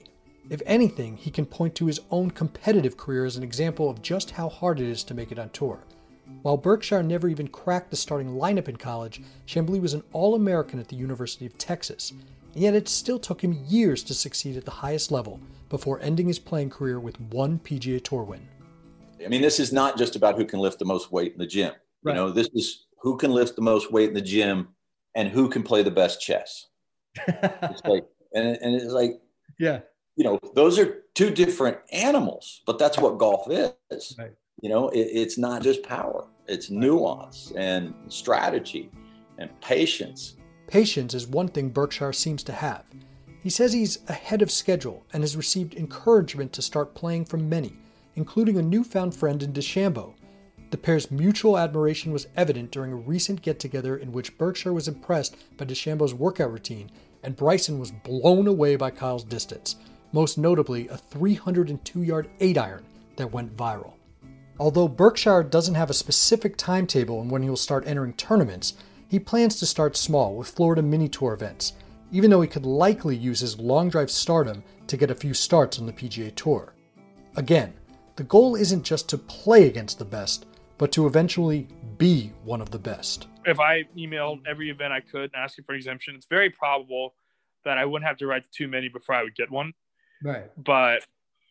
If 0.53 0.61
anything, 0.67 1.17
he 1.17 1.31
can 1.31 1.47
point 1.47 1.75
to 1.77 1.87
his 1.87 2.01
own 2.11 2.31
competitive 2.31 2.99
career 2.99 3.25
as 3.25 3.39
an 3.39 3.43
example 3.43 3.89
of 3.89 4.03
just 4.03 4.33
how 4.33 4.51
hard 4.51 4.81
it 4.81 4.87
is 4.87 5.03
to 5.05 5.15
make 5.15 5.33
it 5.33 5.39
on 5.39 5.49
tour. 5.49 5.83
While 6.43 6.59
Berkshire 6.59 7.03
never 7.03 7.27
even 7.27 7.49
cracked 7.49 7.91
the 7.91 7.97
starting 7.97 8.35
lineup 8.35 8.69
in 8.69 8.77
college, 8.77 9.23
Chamblee 9.47 9.81
was 9.81 9.95
an 9.95 10.03
All 10.13 10.35
American 10.35 10.79
at 10.79 10.89
the 10.89 10.97
University 10.97 11.47
of 11.47 11.57
Texas. 11.57 12.11
And 12.11 12.63
yet 12.63 12.75
it 12.75 12.87
still 12.87 13.19
took 13.19 13.43
him 13.43 13.65
years 13.67 14.03
to 14.03 14.13
succeed 14.13 14.59
at 14.59 14.67
the 14.67 14.71
highest 14.71 15.11
level 15.11 15.41
before 15.71 16.03
ending 16.03 16.27
his 16.27 16.39
playing 16.39 16.69
career 16.69 17.01
with 17.01 17.19
one 17.19 17.59
PGA 17.61 18.05
Tour 18.05 18.25
win. 18.25 18.47
I 19.25 19.29
mean, 19.29 19.41
this 19.41 19.59
is 19.59 19.73
not 19.73 19.97
just 19.97 20.17
about 20.17 20.37
who 20.37 20.45
can 20.45 20.61
lift 20.61 20.79
the 20.79 20.85
most 20.85 21.11
weight 21.11 21.33
in 21.33 21.39
the 21.39 21.47
gym. 21.47 21.73
Right. 22.03 22.13
You 22.13 22.17
know, 22.17 22.31
this 22.31 22.51
is 22.53 22.89
who 23.01 23.17
can 23.17 23.31
lift 23.31 23.57
the 23.57 23.63
most 23.63 23.91
weight 23.91 24.09
in 24.11 24.15
the 24.15 24.21
gym 24.21 24.69
and 25.17 25.31
who 25.31 25.49
can 25.49 25.63
play 25.63 25.83
the 25.83 25.91
best 25.91 26.21
chess. 26.21 26.67
it's 27.27 27.85
like, 27.87 28.05
and, 28.35 28.59
and 28.61 28.75
it's 28.75 28.93
like, 28.93 29.13
yeah, 29.59 29.81
you 30.17 30.25
know, 30.25 30.39
those 30.55 30.79
are 30.79 31.05
two 31.15 31.31
different 31.31 31.79
animals, 31.93 32.63
but 32.67 32.79
that's 32.79 32.99
what 32.99 33.19
golf 33.19 33.47
is. 33.51 34.15
Right. 34.19 34.33
You 34.61 34.69
know, 34.69 34.89
it, 34.91 35.01
it's 35.01 35.39
not 35.39 35.63
just 35.63 35.83
power, 35.83 36.27
it's 36.47 36.71
nuance 36.71 37.53
and 37.57 37.95
strategy 38.09 38.91
and 39.39 39.49
patience. 39.61 40.37
Patience 40.67 41.15
is 41.15 41.27
one 41.27 41.49
thing 41.49 41.71
Berkshire 41.71 42.13
seems 42.13 42.43
to 42.45 42.53
have. 42.53 42.85
He 43.43 43.51
says 43.51 43.73
he's 43.73 43.99
ahead 44.09 44.41
of 44.41 44.51
schedule 44.51 45.05
and 45.13 45.23
has 45.23 45.37
received 45.37 45.75
encouragement 45.75 46.53
to 46.53 46.63
start 46.63 46.95
playing 46.95 47.25
from 47.25 47.49
many, 47.49 47.77
including 48.15 48.57
a 48.57 48.63
newfound 48.63 49.15
friend 49.15 49.43
in 49.43 49.53
DeChambeau. 49.53 50.15
The 50.71 50.79
pair's 50.79 51.11
mutual 51.11 51.59
admiration 51.59 52.13
was 52.13 52.29
evident 52.37 52.71
during 52.71 52.93
a 52.93 52.97
recent 52.97 53.43
get 53.43 53.59
together 53.59 53.97
in 53.97 54.13
which 54.13 54.39
Berkshire 54.39 54.73
was 54.73 54.89
impressed 54.89 55.37
by 55.57 55.65
DeChambeau's 55.65 56.15
workout 56.15 56.53
routine 56.53 56.91
and 57.23 57.37
Bryson 57.37 57.79
was 57.79 57.91
blown 57.91 58.47
away 58.47 58.77
by 58.77 58.91
Kyle's 58.91 59.25
distance, 59.25 59.77
most 60.13 60.39
notably 60.39 60.89
a 60.89 60.97
302 60.97 62.03
yard 62.03 62.31
8 62.41 62.59
iron 62.59 62.85
that 63.17 63.33
went 63.33 63.57
viral. 63.57 63.95
Although 64.59 64.89
Berkshire 64.89 65.43
doesn't 65.43 65.75
have 65.75 65.91
a 65.91 65.95
specific 65.95 66.57
timetable 66.57 67.19
on 67.19 67.29
when 67.29 67.43
he 67.43 67.49
will 67.49 67.57
start 67.57 67.87
entering 67.87 68.13
tournaments, 68.15 68.75
he 69.09 69.19
plans 69.19 69.59
to 69.59 69.67
start 69.67 69.97
small 69.97 70.37
with 70.37 70.49
Florida 70.49 70.83
Mini 70.83 71.09
Tour 71.09 71.33
events, 71.35 71.73
even 72.13 72.31
though 72.31 72.43
he 72.43 72.49
could 72.49 72.67
likely 72.67 73.17
use 73.17 73.41
his 73.41 73.59
long 73.59 73.89
drive 73.89 74.11
stardom 74.11 74.63
to 74.87 74.97
get 74.97 75.11
a 75.11 75.15
few 75.15 75.35
starts 75.35 75.79
on 75.79 75.87
the 75.87 75.93
PGA 75.93 76.35
Tour. 76.35 76.75
Again, 77.37 77.73
the 78.17 78.25
goal 78.25 78.55
isn't 78.55 78.85
just 78.85 79.09
to 79.09 79.19
play 79.19 79.67
against 79.67 79.99
the 79.99 80.05
best, 80.05 80.47
but 80.79 80.93
to 80.93 81.07
eventually 81.07 81.67
be 81.97 82.33
one 82.45 82.61
of 82.61 82.71
the 82.71 82.79
best. 82.79 83.27
If 83.45 83.59
I 83.59 83.85
emailed 83.97 84.47
every 84.47 84.71
event 84.71 84.93
I 84.93 85.01
could 85.01 85.31
and 85.33 85.37
asked 85.37 85.61
for 85.65 85.73
an 85.73 85.77
exemption, 85.77 86.15
it's 86.15 86.27
very 86.27 86.51
probable 86.51 87.15
that 87.65 87.79
I 87.79 87.85
wouldn't 87.85 88.07
have 88.07 88.19
to 88.19 88.27
write 88.27 88.45
too 88.53 88.69
many 88.69 88.89
before 88.89 89.15
I 89.15 89.23
would 89.23 89.35
get 89.35 89.51
one. 89.51 89.73
Right. 90.23 90.51
But, 90.57 91.05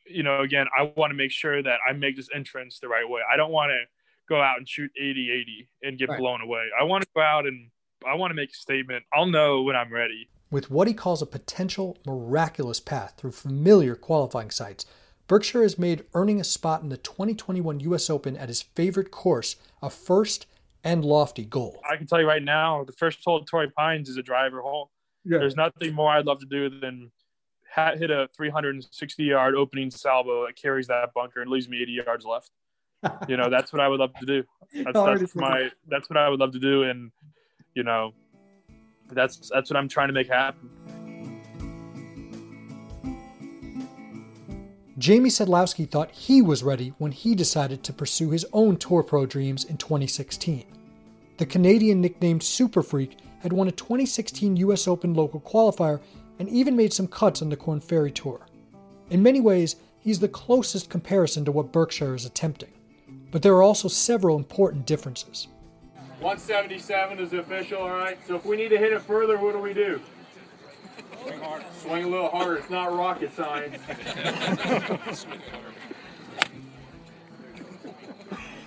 you 0.06 0.24
know, 0.24 0.42
again, 0.42 0.68
I 0.78 0.92
want 0.96 1.12
to 1.12 1.16
make 1.16 1.32
sure 1.32 1.62
that 1.62 1.80
I 1.88 1.94
make 1.94 2.16
this 2.16 2.30
entrance 2.34 2.80
the 2.80 2.88
right 2.88 3.08
way. 3.08 3.22
I 3.32 3.38
don't 3.38 3.52
want 3.52 3.72
to 3.72 3.84
go 4.30 4.42
out 4.42 4.58
and 4.58 4.68
shoot 4.68 4.92
80 4.98 5.32
80 5.32 5.70
and 5.84 5.98
get 5.98 6.10
right. 6.10 6.20
blown 6.20 6.42
away. 6.42 6.68
I 6.80 6.84
want 6.84 7.04
to 7.04 7.10
go 7.16 7.22
out 7.22 7.46
and 7.46 7.70
I 8.08 8.16
want 8.16 8.32
to 8.32 8.36
make 8.36 8.52
a 8.52 8.56
statement. 8.56 9.04
I'll 9.14 9.26
know 9.26 9.62
when 9.64 9.76
I'm 9.76 9.92
ready. 9.92 10.30
With 10.50 10.70
what 10.70 10.88
he 10.88 10.94
calls 10.94 11.22
a 11.22 11.26
potential 11.26 11.98
miraculous 12.06 12.80
path 12.80 13.14
through 13.18 13.32
familiar 13.32 13.96
qualifying 13.96 14.52
sites, 14.52 14.86
Berkshire 15.28 15.64
has 15.64 15.80
made 15.80 16.04
earning 16.14 16.42
a 16.42 16.44
spot 16.44 16.82
in 16.82 16.90
the 16.90 16.98
2021 16.98 17.80
US 17.82 18.10
Open 18.10 18.36
at 18.36 18.50
his 18.50 18.62
favorite 18.62 19.12
course 19.12 19.56
a 19.82 19.90
first 19.90 20.46
and 20.84 21.06
lofty 21.06 21.46
goal. 21.46 21.82
I 21.90 21.96
can 21.96 22.08
tell 22.08 22.20
you 22.20 22.28
right 22.28 22.44
now, 22.44 22.84
the 22.84 22.92
first 22.94 23.20
hole 23.24 23.40
at 23.40 23.48
Torrey 23.48 23.70
Pines 23.70 24.10
is 24.10 24.18
a 24.18 24.24
driver 24.24 24.62
hole. 24.62 24.92
Yeah. 25.24 25.38
There's 25.38 25.56
nothing 25.56 25.94
more 25.94 26.12
I'd 26.12 26.26
love 26.26 26.40
to 26.40 26.46
do 26.46 26.70
than 26.80 27.12
hit 27.76 28.12
a 28.12 28.30
360 28.36 29.24
yard 29.24 29.56
opening 29.56 29.92
salvo 29.92 30.46
that 30.46 30.56
carries 30.56 30.88
that 30.88 31.14
bunker 31.14 31.42
and 31.42 31.50
leaves 31.50 31.70
me 31.70 31.82
80 31.82 31.92
yards 32.06 32.26
left. 32.26 32.52
you 33.28 33.38
know, 33.38 33.50
that's 33.50 33.74
what 33.74 33.82
I 33.82 33.88
would 33.88 34.00
love 34.00 34.14
to 34.20 34.26
do. 34.26 34.44
That's, 34.74 34.94
that's 34.94 35.36
my 35.36 35.70
that's 35.88 36.10
what 36.10 36.18
I 36.18 36.30
would 36.30 36.40
love 36.40 36.52
to 36.54 36.60
do, 36.60 36.84
and 36.84 37.12
you 37.74 37.84
know, 37.84 38.14
that's 39.12 39.50
that's 39.50 39.70
what 39.70 39.78
I'm 39.78 39.88
trying 39.88 40.08
to 40.08 40.14
make 40.14 40.28
happen. 40.28 40.70
Jamie 44.98 45.30
Sadlowski 45.32 45.90
thought 45.90 46.12
he 46.12 46.44
was 46.44 46.62
ready 46.62 46.94
when 47.00 47.12
he 47.12 47.34
decided 47.34 47.84
to 47.84 47.92
pursue 47.92 48.30
his 48.30 48.46
own 48.54 48.78
Tour 48.78 49.02
Pro 49.02 49.26
dreams 49.26 49.64
in 49.64 49.78
2016. 49.78 50.64
The 51.38 51.46
Canadian 51.48 52.02
nicknamed 52.02 52.44
Super 52.44 52.84
Freak 52.84 53.18
had 53.40 53.52
won 53.52 53.68
a 53.68 53.72
2016 53.72 54.58
US 54.58 54.88
Open 54.88 55.16
local 55.16 55.42
qualifier 55.42 56.00
and 56.40 56.50
even 56.50 56.76
made 56.76 56.94
some 56.94 57.08
cuts 57.08 57.42
on 57.42 57.50
the 57.50 57.56
Korn 57.56 57.80
Ferry 57.80 58.12
Tour. 58.12 58.48
In 59.10 59.22
many 59.22 59.40
ways, 59.40 59.76
he's 60.00 60.20
the 60.20 60.28
closest 60.28 60.90
comparison 60.90 61.46
to 61.46 61.52
what 61.52 61.72
Berkshire 61.72 62.16
is 62.16 62.26
attempting. 62.26 62.72
But 63.32 63.42
there 63.42 63.54
are 63.54 63.64
also 63.64 63.88
several 63.88 64.38
important 64.38 64.86
differences. 64.86 65.48
177 66.20 67.20
is 67.20 67.34
official, 67.34 67.82
all 67.82 67.90
right? 67.90 68.18
So 68.28 68.36
if 68.36 68.46
we 68.46 68.56
need 68.56 68.70
to 68.70 68.78
hit 68.78 68.94
it 68.94 69.02
further, 69.02 69.38
what 69.38 69.54
do 69.54 69.60
we 69.60 69.74
do? 69.74 70.00
Swing 71.24 71.40
hard. 71.40 71.64
Swing 71.82 72.04
a 72.04 72.08
little 72.08 72.30
harder. 72.30 72.58
It's 72.58 72.70
not 72.70 72.96
rocket 72.96 73.34
science. 73.36 73.78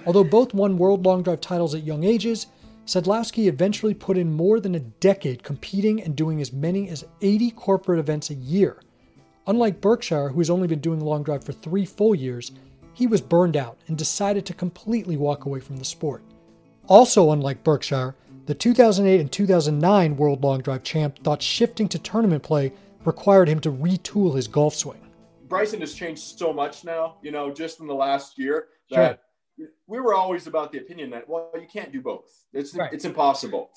Although 0.06 0.24
both 0.24 0.52
won 0.52 0.76
world 0.76 1.04
long 1.04 1.22
drive 1.22 1.40
titles 1.40 1.74
at 1.74 1.82
young 1.82 2.04
ages, 2.04 2.46
Sadlowski 2.86 3.46
eventually 3.46 3.94
put 3.94 4.18
in 4.18 4.32
more 4.32 4.60
than 4.60 4.74
a 4.74 4.80
decade 4.80 5.42
competing 5.42 6.02
and 6.02 6.14
doing 6.14 6.40
as 6.40 6.52
many 6.52 6.88
as 6.90 7.04
80 7.22 7.50
corporate 7.52 7.98
events 7.98 8.30
a 8.30 8.34
year. 8.34 8.82
Unlike 9.46 9.80
Berkshire, 9.80 10.28
who 10.28 10.38
has 10.38 10.50
only 10.50 10.68
been 10.68 10.80
doing 10.80 11.00
long 11.00 11.22
drive 11.22 11.44
for 11.44 11.52
three 11.52 11.86
full 11.86 12.14
years, 12.14 12.52
he 12.92 13.06
was 13.06 13.20
burned 13.20 13.56
out 13.56 13.78
and 13.88 13.96
decided 13.96 14.46
to 14.46 14.54
completely 14.54 15.16
walk 15.16 15.46
away 15.46 15.60
from 15.60 15.76
the 15.76 15.84
sport. 15.84 16.22
Also, 16.86 17.30
unlike 17.30 17.64
Berkshire, 17.64 18.14
the 18.46 18.54
2008 18.54 19.20
and 19.20 19.32
2009 19.32 20.16
World 20.16 20.44
Long 20.44 20.60
Drive 20.60 20.82
champ 20.82 21.18
thought 21.24 21.42
shifting 21.42 21.88
to 21.88 21.98
tournament 21.98 22.42
play 22.42 22.72
required 23.04 23.48
him 23.48 23.60
to 23.60 23.72
retool 23.72 24.36
his 24.36 24.46
golf 24.46 24.74
swing. 24.74 25.00
Bryson 25.48 25.80
has 25.80 25.94
changed 25.94 26.38
so 26.38 26.52
much 26.52 26.84
now, 26.84 27.16
you 27.22 27.30
know, 27.30 27.52
just 27.52 27.80
in 27.80 27.86
the 27.86 27.94
last 27.94 28.38
year 28.38 28.68
that 28.90 28.96
sure. 28.96 29.18
We 29.86 30.00
were 30.00 30.14
always 30.14 30.46
about 30.46 30.72
the 30.72 30.78
opinion 30.78 31.10
that, 31.10 31.28
well, 31.28 31.50
you 31.54 31.66
can't 31.72 31.92
do 31.92 32.00
both. 32.00 32.44
It's, 32.52 32.74
right. 32.74 32.92
it's 32.92 33.04
impossible. 33.04 33.70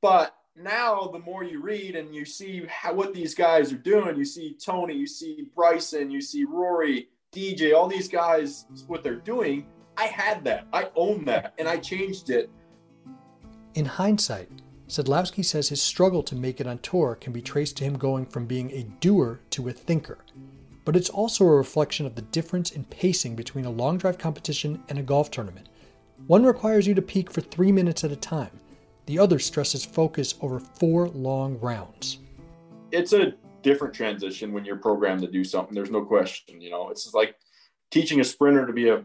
But 0.00 0.34
now 0.56 1.08
the 1.12 1.18
more 1.18 1.44
you 1.44 1.62
read 1.62 1.96
and 1.96 2.14
you 2.14 2.24
see 2.24 2.66
how, 2.68 2.92
what 2.94 3.14
these 3.14 3.34
guys 3.34 3.72
are 3.72 3.78
doing, 3.78 4.16
you 4.16 4.24
see 4.24 4.56
Tony, 4.64 4.94
you 4.94 5.06
see 5.06 5.46
Bryson, 5.54 6.10
you 6.10 6.20
see 6.20 6.44
Rory, 6.44 7.08
DJ, 7.32 7.74
all 7.74 7.88
these 7.88 8.08
guys, 8.08 8.66
what 8.86 9.02
they're 9.02 9.14
doing, 9.16 9.66
I 9.96 10.06
had 10.06 10.44
that. 10.44 10.66
I 10.72 10.90
own 10.96 11.24
that. 11.26 11.54
And 11.58 11.68
I 11.68 11.76
changed 11.76 12.30
it. 12.30 12.50
In 13.74 13.84
hindsight, 13.84 14.50
Sadlowski 14.88 15.44
says 15.44 15.68
his 15.68 15.80
struggle 15.80 16.22
to 16.24 16.34
make 16.34 16.60
it 16.60 16.66
on 16.66 16.78
tour 16.78 17.14
can 17.14 17.32
be 17.32 17.40
traced 17.40 17.78
to 17.78 17.84
him 17.84 17.96
going 17.96 18.26
from 18.26 18.46
being 18.46 18.70
a 18.72 18.82
doer 19.00 19.40
to 19.50 19.68
a 19.68 19.72
thinker. 19.72 20.18
But 20.84 20.96
it's 20.96 21.10
also 21.10 21.44
a 21.44 21.56
reflection 21.56 22.06
of 22.06 22.14
the 22.14 22.22
difference 22.22 22.70
in 22.70 22.84
pacing 22.84 23.36
between 23.36 23.64
a 23.64 23.70
long 23.70 23.98
drive 23.98 24.18
competition 24.18 24.82
and 24.88 24.98
a 24.98 25.02
golf 25.02 25.30
tournament. 25.30 25.68
One 26.26 26.44
requires 26.44 26.86
you 26.86 26.94
to 26.94 27.02
peak 27.02 27.30
for 27.30 27.40
three 27.40 27.72
minutes 27.72 28.04
at 28.04 28.12
a 28.12 28.16
time, 28.16 28.60
the 29.06 29.18
other 29.18 29.38
stresses 29.38 29.84
focus 29.84 30.34
over 30.40 30.60
four 30.60 31.08
long 31.08 31.58
rounds. 31.60 32.18
It's 32.90 33.12
a 33.12 33.34
different 33.62 33.94
transition 33.94 34.52
when 34.52 34.64
you're 34.64 34.76
programmed 34.76 35.22
to 35.22 35.28
do 35.28 35.44
something. 35.44 35.74
There's 35.74 35.90
no 35.90 36.04
question. 36.04 36.60
You 36.60 36.70
know, 36.70 36.90
it's 36.90 37.12
like 37.14 37.36
teaching 37.90 38.20
a 38.20 38.24
sprinter 38.24 38.66
to 38.66 38.72
be 38.72 38.88
a 38.88 39.04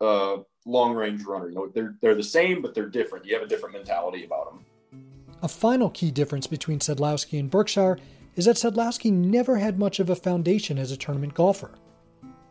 uh, 0.00 0.38
long 0.66 0.94
range 0.94 1.24
runner. 1.24 1.48
You 1.48 1.54
know, 1.54 1.68
they're 1.74 1.96
they're 2.02 2.14
the 2.14 2.22
same, 2.22 2.62
but 2.62 2.74
they're 2.74 2.88
different. 2.88 3.24
You 3.24 3.34
have 3.34 3.42
a 3.42 3.48
different 3.48 3.74
mentality 3.74 4.24
about 4.24 4.50
them. 4.50 4.64
A 5.42 5.48
final 5.48 5.88
key 5.90 6.10
difference 6.10 6.46
between 6.46 6.80
Sadlowski 6.80 7.38
and 7.38 7.50
Berkshire 7.50 7.98
is 8.38 8.46
that 8.46 8.56
Sadlowski 8.56 9.12
never 9.12 9.58
had 9.58 9.78
much 9.78 10.00
of 10.00 10.08
a 10.08 10.16
foundation 10.16 10.78
as 10.78 10.90
a 10.90 10.96
tournament 10.96 11.34
golfer. 11.34 11.72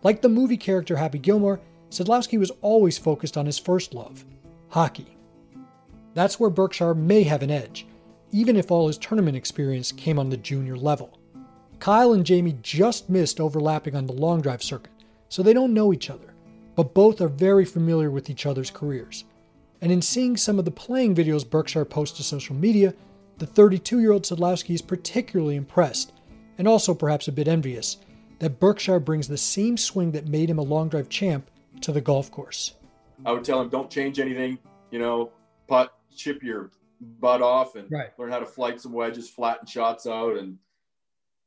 Like 0.04 0.21
the 0.21 0.30
movie 0.30 0.58
character 0.58 0.97
Happy 0.97 1.17
Gilmore, 1.17 1.60
Sadlowski 1.89 2.38
was 2.38 2.52
always 2.62 3.00
focused 3.00 3.38
on 3.38 3.47
his 3.47 3.58
first 3.58 3.95
love, 3.95 4.23
hockey. 4.69 5.17
That's 6.13 6.39
where 6.39 6.52
Berkshire 6.52 6.93
may 6.93 7.23
have 7.23 7.41
an 7.41 7.50
edge, 7.50 7.88
even 8.32 8.56
if 8.56 8.69
all 8.69 8.86
his 8.86 9.00
tournament 9.00 9.36
experience 9.36 9.91
came 9.91 10.19
on 10.19 10.30
the 10.30 10.38
junior 10.38 10.78
level. 10.78 11.17
Kyle 11.80 12.13
and 12.13 12.23
Jamie 12.23 12.60
just 12.62 13.10
missed 13.10 13.39
overlapping 13.39 13.95
on 13.95 14.06
the 14.06 14.13
long 14.13 14.41
drive 14.41 14.62
circuit, 14.62 14.91
so 15.30 15.41
they 15.41 15.54
don't 15.54 15.73
know 15.73 15.91
each 15.91 16.12
other 16.12 16.36
but 16.78 16.93
both 16.93 17.19
are 17.19 17.28
very 17.28 17.65
familiar 17.65 18.12
with 18.12 18.30
each 18.30 18.45
other's 18.45 18.69
careers. 18.69 19.26
And 19.82 19.91
in 19.91 20.02
seeing 20.02 20.38
some 20.38 20.60
of 20.60 20.65
the 20.65 20.71
playing 20.71 21.15
videos 21.15 21.50
Berkshire 21.50 21.86
posts 21.86 22.17
to 22.17 22.23
social 22.23 22.56
media, 22.56 22.93
the 23.38 23.45
32 23.45 24.00
year 24.00 24.12
old 24.12 24.23
Sadlowski 24.23 24.73
is 24.73 24.82
particularly 24.82 25.56
impressed, 25.56 26.13
and 26.58 26.67
also 26.67 26.93
perhaps 26.93 27.28
a 27.28 27.32
bit 27.32 27.47
envious, 27.47 27.97
that 28.39 28.60
Berkshire 28.60 29.00
brings 29.00 29.28
the 29.28 29.38
same 29.38 29.78
swing 29.78 30.12
that 30.12 30.28
made 30.28 30.50
him 30.50 30.60
a 30.60 30.63
long 30.63 30.89
drive 30.89 31.10
champ 31.10 31.50
to 31.82 31.91
the 31.91 32.02
golf 32.02 32.32
course. 32.32 32.76
I 33.26 33.32
would 33.32 33.43
tell 33.43 33.62
him, 33.62 33.69
don't 33.69 33.89
change 33.89 34.19
anything, 34.19 34.60
you 34.91 35.00
know, 35.00 35.32
putt, 35.67 35.93
chip 36.15 36.43
your 36.43 36.71
butt 37.19 37.41
off, 37.41 37.76
and 37.76 37.91
right. 37.91 38.10
learn 38.17 38.32
how 38.32 38.39
to 38.39 38.45
flight 38.45 38.82
some 38.82 38.93
wedges, 38.93 39.30
flatten 39.30 39.65
shots 39.65 40.08
out, 40.08 40.38
and 40.38 40.58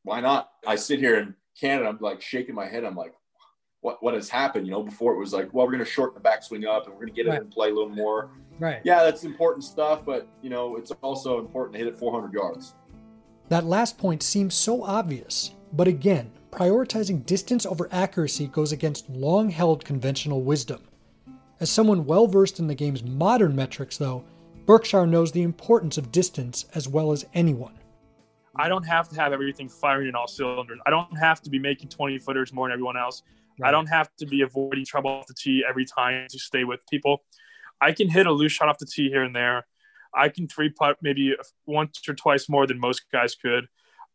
why 0.02 0.20
not? 0.20 0.50
I 0.66 0.76
sit 0.76 0.98
here 0.98 1.18
in 1.18 1.34
Canada, 1.60 1.88
I'm 1.88 1.98
like 2.00 2.22
shaking 2.22 2.54
my 2.54 2.66
head. 2.66 2.84
I'm 2.84 2.96
like, 2.96 3.14
what 3.80 4.02
what 4.02 4.14
has 4.14 4.28
happened. 4.28 4.66
You 4.66 4.72
know, 4.72 4.82
before 4.82 5.14
it 5.14 5.18
was 5.18 5.32
like, 5.32 5.52
well, 5.52 5.66
we're 5.66 5.72
going 5.72 5.84
to 5.84 5.90
shorten 5.90 6.20
the 6.20 6.28
backswing 6.28 6.66
up 6.66 6.84
and 6.86 6.94
we're 6.94 7.00
going 7.00 7.14
to 7.14 7.22
get 7.22 7.26
right. 7.26 7.36
it 7.36 7.42
and 7.42 7.50
play 7.50 7.70
a 7.70 7.74
little 7.74 7.88
more. 7.88 8.30
Right. 8.60 8.80
Yeah, 8.84 9.02
that's 9.02 9.24
important 9.24 9.64
stuff, 9.64 10.04
but 10.04 10.28
you 10.42 10.50
know, 10.50 10.76
it's 10.76 10.92
also 11.02 11.38
important 11.38 11.72
to 11.72 11.78
hit 11.78 11.88
it 11.88 11.96
400 11.96 12.32
yards. 12.32 12.74
That 13.48 13.64
last 13.64 13.98
point 13.98 14.22
seems 14.22 14.54
so 14.54 14.84
obvious, 14.84 15.54
but 15.72 15.88
again, 15.88 16.30
prioritizing 16.52 17.24
distance 17.24 17.64
over 17.64 17.88
accuracy 17.90 18.46
goes 18.48 18.70
against 18.70 19.08
long-held 19.08 19.84
conventional 19.84 20.42
wisdom. 20.42 20.82
As 21.58 21.70
someone 21.70 22.04
well 22.04 22.26
versed 22.26 22.60
in 22.60 22.66
the 22.66 22.74
game's 22.74 23.02
modern 23.02 23.56
metrics, 23.56 23.96
though, 23.96 24.24
Berkshire 24.66 25.06
knows 25.06 25.32
the 25.32 25.42
importance 25.42 25.96
of 25.98 26.12
distance 26.12 26.66
as 26.74 26.86
well 26.86 27.12
as 27.12 27.26
anyone. 27.34 27.74
I 28.56 28.68
don't 28.68 28.86
have 28.86 29.08
to 29.08 29.20
have 29.20 29.32
everything 29.32 29.68
firing 29.68 30.08
in 30.08 30.14
all 30.14 30.28
cylinders. 30.28 30.78
I 30.86 30.90
don't 30.90 31.18
have 31.18 31.40
to 31.42 31.50
be 31.50 31.58
making 31.58 31.88
20 31.88 32.18
footers 32.18 32.52
more 32.52 32.68
than 32.68 32.74
everyone 32.74 32.96
else. 32.96 33.22
Right. 33.58 33.68
I 33.68 33.70
don't 33.70 33.86
have 33.86 34.14
to 34.18 34.26
be 34.26 34.42
avoiding 34.42 34.84
trouble 34.84 35.10
off 35.10 35.26
the 35.26 35.34
tee 35.34 35.64
every 35.68 35.86
time 35.86 36.26
to 36.28 36.38
stay 36.38 36.64
with 36.64 36.80
people. 36.90 37.22
I 37.80 37.92
can 37.92 38.08
hit 38.08 38.26
a 38.26 38.32
loose 38.32 38.52
shot 38.52 38.68
off 38.68 38.78
the 38.78 38.86
tee 38.86 39.08
here 39.08 39.22
and 39.22 39.34
there. 39.34 39.66
I 40.14 40.28
can 40.28 40.48
three 40.48 40.70
putt 40.70 40.96
maybe 41.02 41.36
once 41.66 42.00
or 42.08 42.14
twice 42.14 42.48
more 42.48 42.66
than 42.66 42.80
most 42.80 43.04
guys 43.12 43.34
could. 43.34 43.68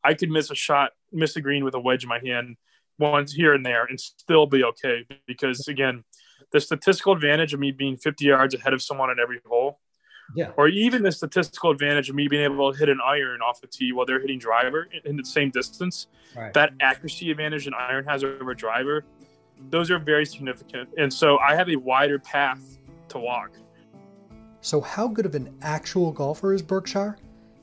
I 0.03 0.13
could 0.13 0.29
miss 0.29 0.51
a 0.51 0.55
shot, 0.55 0.91
miss 1.11 1.35
a 1.35 1.41
green 1.41 1.63
with 1.63 1.73
a 1.73 1.79
wedge 1.79 2.03
in 2.03 2.09
my 2.09 2.19
hand 2.19 2.57
once 2.99 3.33
here 3.33 3.53
and 3.53 3.65
there 3.65 3.85
and 3.85 3.99
still 3.99 4.45
be 4.45 4.63
okay 4.63 5.05
because 5.25 5.67
again, 5.67 6.03
the 6.51 6.59
statistical 6.61 7.13
advantage 7.13 7.53
of 7.53 7.59
me 7.59 7.71
being 7.71 7.97
50 7.97 8.25
yards 8.25 8.53
ahead 8.53 8.73
of 8.73 8.81
someone 8.81 9.09
on 9.09 9.19
every 9.19 9.39
hole 9.45 9.79
yeah. 10.33 10.51
Or 10.57 10.67
even 10.67 11.03
the 11.03 11.11
statistical 11.11 11.69
advantage 11.69 12.09
of 12.09 12.15
me 12.15 12.27
being 12.27 12.43
able 12.43 12.73
to 12.73 12.77
hit 12.77 12.89
an 12.89 12.99
iron 13.05 13.41
off 13.41 13.61
the 13.61 13.67
tee 13.67 13.91
while 13.91 14.07
they're 14.07 14.19
hitting 14.19 14.39
driver 14.39 14.87
in 15.03 15.17
the 15.17 15.23
same 15.23 15.51
distance. 15.51 16.07
Right. 16.35 16.51
That 16.53 16.71
accuracy 16.81 17.29
advantage 17.29 17.67
an 17.67 17.75
iron 17.77 18.05
has 18.05 18.23
over 18.23 18.49
a 18.49 18.55
driver 18.55 19.05
those 19.69 19.91
are 19.91 19.99
very 19.99 20.25
significant. 20.25 20.89
And 20.97 21.11
so 21.11 21.37
I 21.39 21.55
have 21.55 21.69
a 21.69 21.75
wider 21.75 22.19
path 22.19 22.77
to 23.15 23.19
walk. 23.19 23.51
So, 24.61 24.81
how 24.81 25.07
good 25.07 25.25
of 25.25 25.35
an 25.35 25.55
actual 25.61 26.11
golfer 26.11 26.53
is 26.53 26.61
Berkshire? 26.61 27.17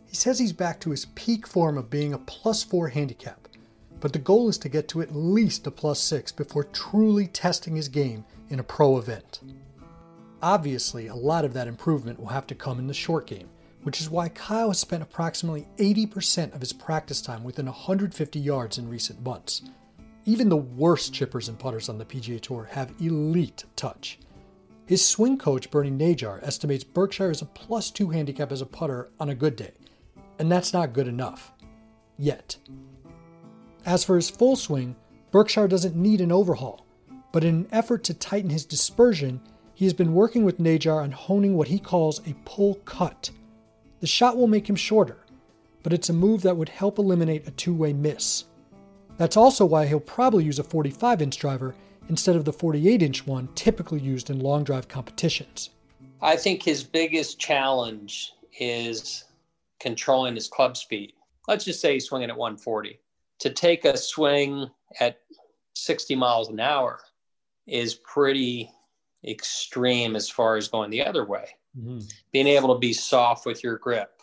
He 0.07 0.17
says 0.17 0.39
he's 0.39 0.53
back 0.53 0.81
to 0.81 0.91
his 0.91 1.07
peak 1.15 1.47
form 1.47 1.79
of 1.79 1.91
being 1.91 2.13
a 2.13 2.19
plus 2.19 2.63
four 2.63 2.89
handicap, 2.89 3.49
but 4.01 4.13
the 4.13 4.19
goal 4.19 4.49
is 4.49 4.59
to 4.59 4.69
get 4.69 4.89
to 4.89 5.01
at 5.01 5.15
least 5.15 5.67
a 5.67 5.71
plus 5.71 6.01
six 6.01 6.33
before 6.33 6.65
truly 6.65 7.27
testing 7.27 7.77
his 7.77 7.89
game 7.89 8.25
in 8.51 8.61
a 8.61 8.65
pro 8.65 8.99
event. 8.99 9.41
Obviously, 10.43 11.07
a 11.07 11.15
lot 11.15 11.45
of 11.45 11.53
that 11.55 11.69
improvement 11.69 12.19
will 12.19 12.29
have 12.29 12.47
to 12.49 12.55
come 12.55 12.79
in 12.79 12.87
the 12.87 12.95
short 12.95 13.27
game, 13.27 13.49
which 13.83 14.01
is 14.01 14.11
why 14.11 14.29
Kyle 14.29 14.69
has 14.69 14.79
spent 14.79 15.03
approximately 15.03 15.67
80% 15.79 16.55
of 16.55 16.61
his 16.61 16.73
practice 16.73 17.21
time 17.21 17.45
within 17.45 17.67
150 17.67 18.39
yards 18.39 18.79
in 18.79 18.89
recent 18.89 19.23
months, 19.23 19.63
even 20.25 20.49
the 20.49 20.57
worst 20.57 21.13
chippers 21.13 21.49
and 21.49 21.59
putters 21.59 21.89
on 21.89 21.99
the 21.99 22.05
PGA 22.05 22.41
Tour 22.41 22.69
have 22.73 22.93
elite 23.01 23.65
touch. 23.77 24.19
His 24.87 25.05
swing 25.05 25.39
coach, 25.39 25.71
Bernie 25.71 25.91
Najar, 25.91 26.43
estimates 26.43 26.85
Berkshire 26.85 27.31
is 27.31 27.41
a 27.41 27.47
plus 27.47 27.91
two 27.91 28.11
handicap 28.11 28.51
as 28.51 28.61
a 28.61 28.67
putter 28.67 29.11
on 29.21 29.29
a 29.29 29.35
good 29.35 29.57
day, 29.57 29.73
and 30.39 30.51
that's 30.51 30.73
not 30.73 30.93
good 30.93 31.07
enough. 31.09 31.53
Yet. 32.19 32.57
As 33.87 34.05
for 34.05 34.17
his 34.17 34.31
full 34.31 34.57
swing, 34.57 34.97
Berkshire 35.31 35.69
doesn't 35.69 35.97
need 35.97 36.21
an 36.21 36.33
overhaul, 36.33 36.87
but 37.33 37.45
in 37.45 37.55
an 37.55 37.69
effort 37.73 38.05
to 38.05 38.15
tighten 38.15 38.51
his 38.51 38.65
dispersion, 38.67 39.41
he 39.75 39.85
has 39.85 39.95
been 39.95 40.15
working 40.15 40.45
with 40.45 40.59
Najar 40.59 41.03
on 41.03 41.13
honing 41.13 41.57
what 41.57 41.69
he 41.69 41.79
calls 41.79 42.21
a 42.27 42.35
pull 42.45 42.75
cut. 42.85 43.31
The 44.01 44.07
shot 44.07 44.37
will 44.37 44.49
make 44.49 44.69
him 44.69 44.77
shorter, 44.77 45.25
but 45.83 45.93
it's 45.93 46.09
a 46.09 46.13
move 46.13 46.43
that 46.43 46.57
would 46.57 46.69
help 46.69 46.99
eliminate 46.99 47.47
a 47.47 47.53
two 47.53 47.75
way 47.75 47.93
miss. 47.93 48.45
That's 49.17 49.37
also 49.37 49.65
why 49.65 49.87
he'll 49.87 50.01
probably 50.01 50.45
use 50.45 50.59
a 50.59 50.65
45 50.65 51.23
inch 51.23 51.39
driver 51.39 51.75
instead 52.09 52.37
of 52.37 52.45
the 52.45 52.53
48 52.53 53.03
inch 53.03 53.27
one 53.27 53.49
typically 53.55 54.01
used 54.01 54.31
in 54.31 54.41
long 54.41 54.65
drive 54.65 54.89
competitions. 54.89 55.71
I 56.21 56.37
think 56.37 56.63
his 56.63 56.85
biggest 56.85 57.39
challenge 57.39 58.33
is 58.59 59.25
controlling 59.81 60.35
his 60.35 60.49
club 60.49 60.77
speed. 60.77 61.15
Let's 61.49 61.65
just 61.65 61.81
say 61.81 61.95
he's 61.95 62.07
swinging 62.07 62.31
at 62.31 62.37
140. 62.37 63.01
To 63.41 63.51
take 63.51 63.85
a 63.85 63.97
swing 63.97 64.71
at 65.01 65.19
60 65.75 66.15
miles 66.15 66.49
an 66.49 66.61
hour 66.61 67.01
is 67.67 67.95
pretty 67.95 68.71
extreme 69.27 70.15
as 70.17 70.29
far 70.29 70.57
as 70.57 70.69
going 70.69 70.91
the 70.91 71.05
other 71.05 71.25
way. 71.25 71.49
Mm-hmm. 71.77 72.01
Being 72.33 72.47
able 72.47 72.75
to 72.75 72.79
be 72.79 72.93
soft 72.93 73.47
with 73.47 73.65
your 73.65 73.79
grip, 73.79 74.21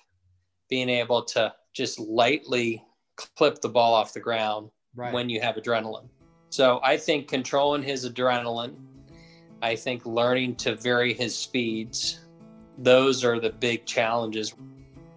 being 0.70 0.89
able 0.89 1.24
to 1.24 1.54
just 1.74 2.00
lightly 2.00 2.84
clip 3.15 3.62
the 3.62 3.70
ball 3.70 3.94
off 3.94 4.13
the 4.13 4.20
ground 4.20 4.70
right. 4.96 5.13
when 5.13 5.30
you 5.30 5.42
have 5.42 5.56
adrenaline. 5.56 6.08
So 6.50 6.80
I 6.84 6.98
think 6.98 7.28
controlling 7.28 7.84
his 7.84 8.10
adrenaline, 8.10 8.76
I 9.62 9.76
think 9.76 10.06
learning 10.06 10.56
to 10.58 10.76
vary 10.76 11.14
his 11.14 11.36
speeds 11.36 12.20
those 12.82 13.26
are 13.26 13.40
the 13.40 13.50
big 13.50 13.86
challenges. 13.86 14.54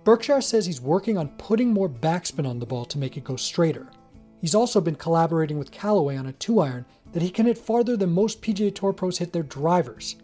Berkshire 0.02 0.40
says 0.40 0.66
he's 0.66 0.80
working 0.80 1.16
on 1.16 1.28
putting 1.38 1.72
more 1.72 1.88
backspin 1.88 2.48
on 2.48 2.58
the 2.58 2.66
ball 2.66 2.84
to 2.86 2.98
make 2.98 3.16
it 3.16 3.22
go 3.22 3.36
straighter. 3.36 3.88
He's 4.40 4.54
also 4.54 4.80
been 4.80 4.96
collaborating 4.96 5.58
with 5.58 5.70
Callaway 5.70 6.16
on 6.16 6.26
a 6.26 6.32
two 6.32 6.58
iron 6.58 6.84
that 7.12 7.22
he 7.22 7.30
can 7.30 7.46
hit 7.46 7.56
farther 7.56 7.96
than 7.96 8.10
most 8.10 8.42
PGA 8.42 8.74
Tour 8.74 8.92
pros 8.92 9.18
hit 9.18 9.32
their 9.32 9.44
drivers. 9.44 10.16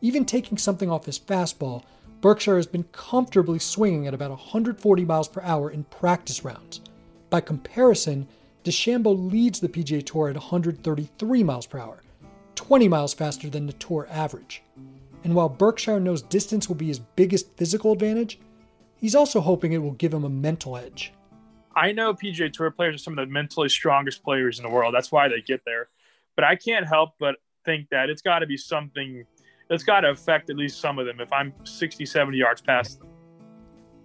Even 0.00 0.24
taking 0.24 0.56
something 0.56 0.88
off 0.88 1.06
his 1.06 1.18
fastball, 1.18 1.82
Berkshire 2.20 2.56
has 2.56 2.66
been 2.68 2.84
comfortably 2.92 3.58
swinging 3.58 4.06
at 4.06 4.14
about 4.14 4.30
140 4.30 5.04
miles 5.04 5.26
per 5.26 5.40
hour 5.40 5.70
in 5.70 5.82
practice 5.84 6.44
rounds. 6.44 6.80
By 7.28 7.40
comparison, 7.40 8.28
DeChambeau 8.64 9.30
leads 9.30 9.60
the 9.60 9.68
PGA 9.68 10.04
Tour 10.04 10.28
at 10.28 10.34
133 10.34 11.42
miles 11.42 11.66
per 11.66 11.78
hour, 11.78 12.02
20 12.54 12.88
miles 12.88 13.14
faster 13.14 13.48
than 13.48 13.66
the 13.66 13.72
Tour 13.74 14.06
average. 14.10 14.62
And 15.24 15.34
while 15.34 15.48
Berkshire 15.48 16.00
knows 16.00 16.22
distance 16.22 16.68
will 16.68 16.76
be 16.76 16.86
his 16.86 16.98
biggest 16.98 17.56
physical 17.56 17.92
advantage, 17.92 18.38
he's 18.96 19.14
also 19.14 19.40
hoping 19.40 19.72
it 19.72 19.78
will 19.78 19.92
give 19.92 20.12
him 20.12 20.24
a 20.24 20.30
mental 20.30 20.76
edge. 20.76 21.12
I 21.74 21.92
know 21.92 22.12
PGA 22.12 22.52
Tour 22.52 22.70
players 22.70 22.96
are 22.96 22.98
some 22.98 23.18
of 23.18 23.26
the 23.26 23.32
mentally 23.32 23.68
strongest 23.68 24.22
players 24.24 24.58
in 24.58 24.64
the 24.64 24.70
world. 24.70 24.94
That's 24.94 25.12
why 25.12 25.28
they 25.28 25.40
get 25.40 25.62
there. 25.64 25.88
But 26.34 26.44
I 26.44 26.56
can't 26.56 26.86
help 26.86 27.10
but 27.18 27.36
think 27.64 27.88
that 27.90 28.10
it's 28.10 28.22
got 28.22 28.40
to 28.40 28.46
be 28.46 28.56
something 28.56 29.24
that's 29.68 29.84
got 29.84 30.00
to 30.00 30.10
affect 30.10 30.50
at 30.50 30.56
least 30.56 30.80
some 30.80 30.98
of 30.98 31.06
them 31.06 31.20
if 31.20 31.32
I'm 31.32 31.52
60, 31.64 32.04
70 32.06 32.36
yards 32.36 32.60
past 32.60 32.98
them. 32.98 33.08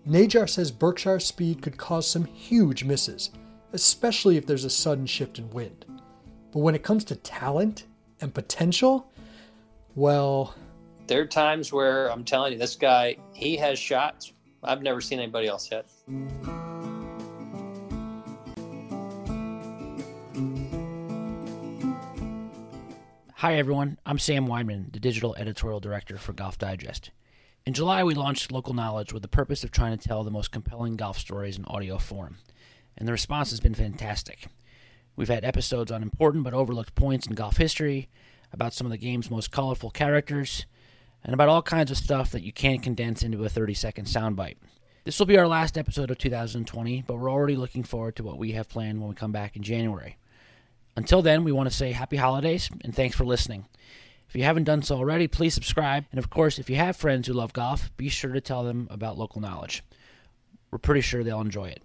Najar 0.07 0.49
says 0.49 0.69
Berkshire's 0.71 1.25
speed 1.25 1.61
could 1.61 1.77
cause 1.77 2.05
some 2.05 2.25
huge 2.25 2.83
misses, 2.83 3.31
especially 3.73 4.37
if 4.37 4.45
there's 4.45 4.63
a 4.63 4.69
sudden 4.69 5.05
shift 5.05 5.39
in 5.39 5.49
wind. 5.49 5.85
But 6.51 6.59
when 6.59 6.75
it 6.75 6.83
comes 6.83 7.03
to 7.05 7.15
talent 7.15 7.85
and 8.21 8.33
potential, 8.33 9.11
well. 9.95 10.55
There 11.07 11.21
are 11.21 11.25
times 11.25 11.73
where 11.73 12.09
I'm 12.11 12.23
telling 12.23 12.53
you, 12.53 12.59
this 12.59 12.75
guy, 12.75 13.17
he 13.33 13.57
has 13.57 13.77
shots 13.77 14.31
I've 14.65 14.81
never 14.81 15.01
seen 15.01 15.19
anybody 15.19 15.47
else 15.47 15.67
hit. 15.67 15.85
Hi, 23.35 23.55
everyone. 23.55 23.97
I'm 24.05 24.19
Sam 24.19 24.47
Weinman, 24.47 24.93
the 24.93 25.01
digital 25.01 25.35
editorial 25.35 25.81
director 25.81 26.17
for 26.17 26.31
Golf 26.31 26.57
Digest. 26.57 27.11
In 27.65 27.73
July, 27.73 28.05
we 28.05 28.13
launched 28.13 28.53
Local 28.53 28.73
Knowledge 28.73 29.11
with 29.11 29.21
the 29.21 29.27
purpose 29.27 29.65
of 29.65 29.71
trying 29.71 29.97
to 29.97 30.07
tell 30.07 30.23
the 30.23 30.31
most 30.31 30.51
compelling 30.51 30.95
golf 30.95 31.19
stories 31.19 31.57
in 31.57 31.65
audio 31.65 31.97
form, 31.97 32.37
and 32.97 33.07
the 33.07 33.11
response 33.11 33.49
has 33.51 33.59
been 33.59 33.73
fantastic. 33.73 34.47
We've 35.15 35.29
had 35.29 35.45
episodes 35.45 35.91
on 35.91 36.01
important 36.01 36.43
but 36.43 36.53
overlooked 36.53 36.95
points 36.95 37.27
in 37.27 37.35
golf 37.35 37.57
history, 37.57 38.09
about 38.51 38.73
some 38.73 38.85
of 38.85 38.91
the 38.91 38.97
game's 38.97 39.31
most 39.31 39.51
colorful 39.51 39.89
characters, 39.89 40.65
and 41.23 41.33
about 41.33 41.49
all 41.49 41.61
kinds 41.61 41.91
of 41.91 41.97
stuff 41.97 42.31
that 42.31 42.43
you 42.43 42.51
can't 42.51 42.83
condense 42.83 43.23
into 43.23 43.43
a 43.43 43.49
30 43.49 43.73
second 43.73 44.05
soundbite. 44.05 44.57
This 45.03 45.19
will 45.19 45.25
be 45.25 45.37
our 45.37 45.47
last 45.47 45.77
episode 45.77 46.11
of 46.11 46.17
2020, 46.17 47.03
but 47.05 47.15
we're 47.15 47.31
already 47.31 47.55
looking 47.55 47.83
forward 47.83 48.15
to 48.15 48.23
what 48.23 48.37
we 48.37 48.53
have 48.53 48.69
planned 48.69 48.99
when 48.99 49.09
we 49.09 49.15
come 49.15 49.31
back 49.31 49.55
in 49.55 49.63
January. 49.63 50.17
Until 50.95 51.21
then, 51.21 51.43
we 51.43 51.51
want 51.51 51.69
to 51.69 51.75
say 51.75 51.91
happy 51.91 52.17
holidays 52.17 52.69
and 52.83 52.95
thanks 52.95 53.15
for 53.15 53.25
listening. 53.25 53.65
If 54.29 54.35
you 54.35 54.43
haven't 54.43 54.63
done 54.63 54.81
so 54.81 54.97
already, 54.97 55.27
please 55.27 55.53
subscribe. 55.53 56.05
And 56.11 56.19
of 56.19 56.29
course, 56.29 56.57
if 56.57 56.69
you 56.69 56.75
have 56.77 56.95
friends 56.95 57.27
who 57.27 57.33
love 57.33 57.53
golf, 57.53 57.95
be 57.97 58.09
sure 58.09 58.31
to 58.31 58.41
tell 58.41 58.63
them 58.63 58.87
about 58.89 59.17
local 59.17 59.41
knowledge. 59.41 59.83
We're 60.71 60.77
pretty 60.79 61.01
sure 61.01 61.23
they'll 61.23 61.41
enjoy 61.41 61.69
it. 61.69 61.83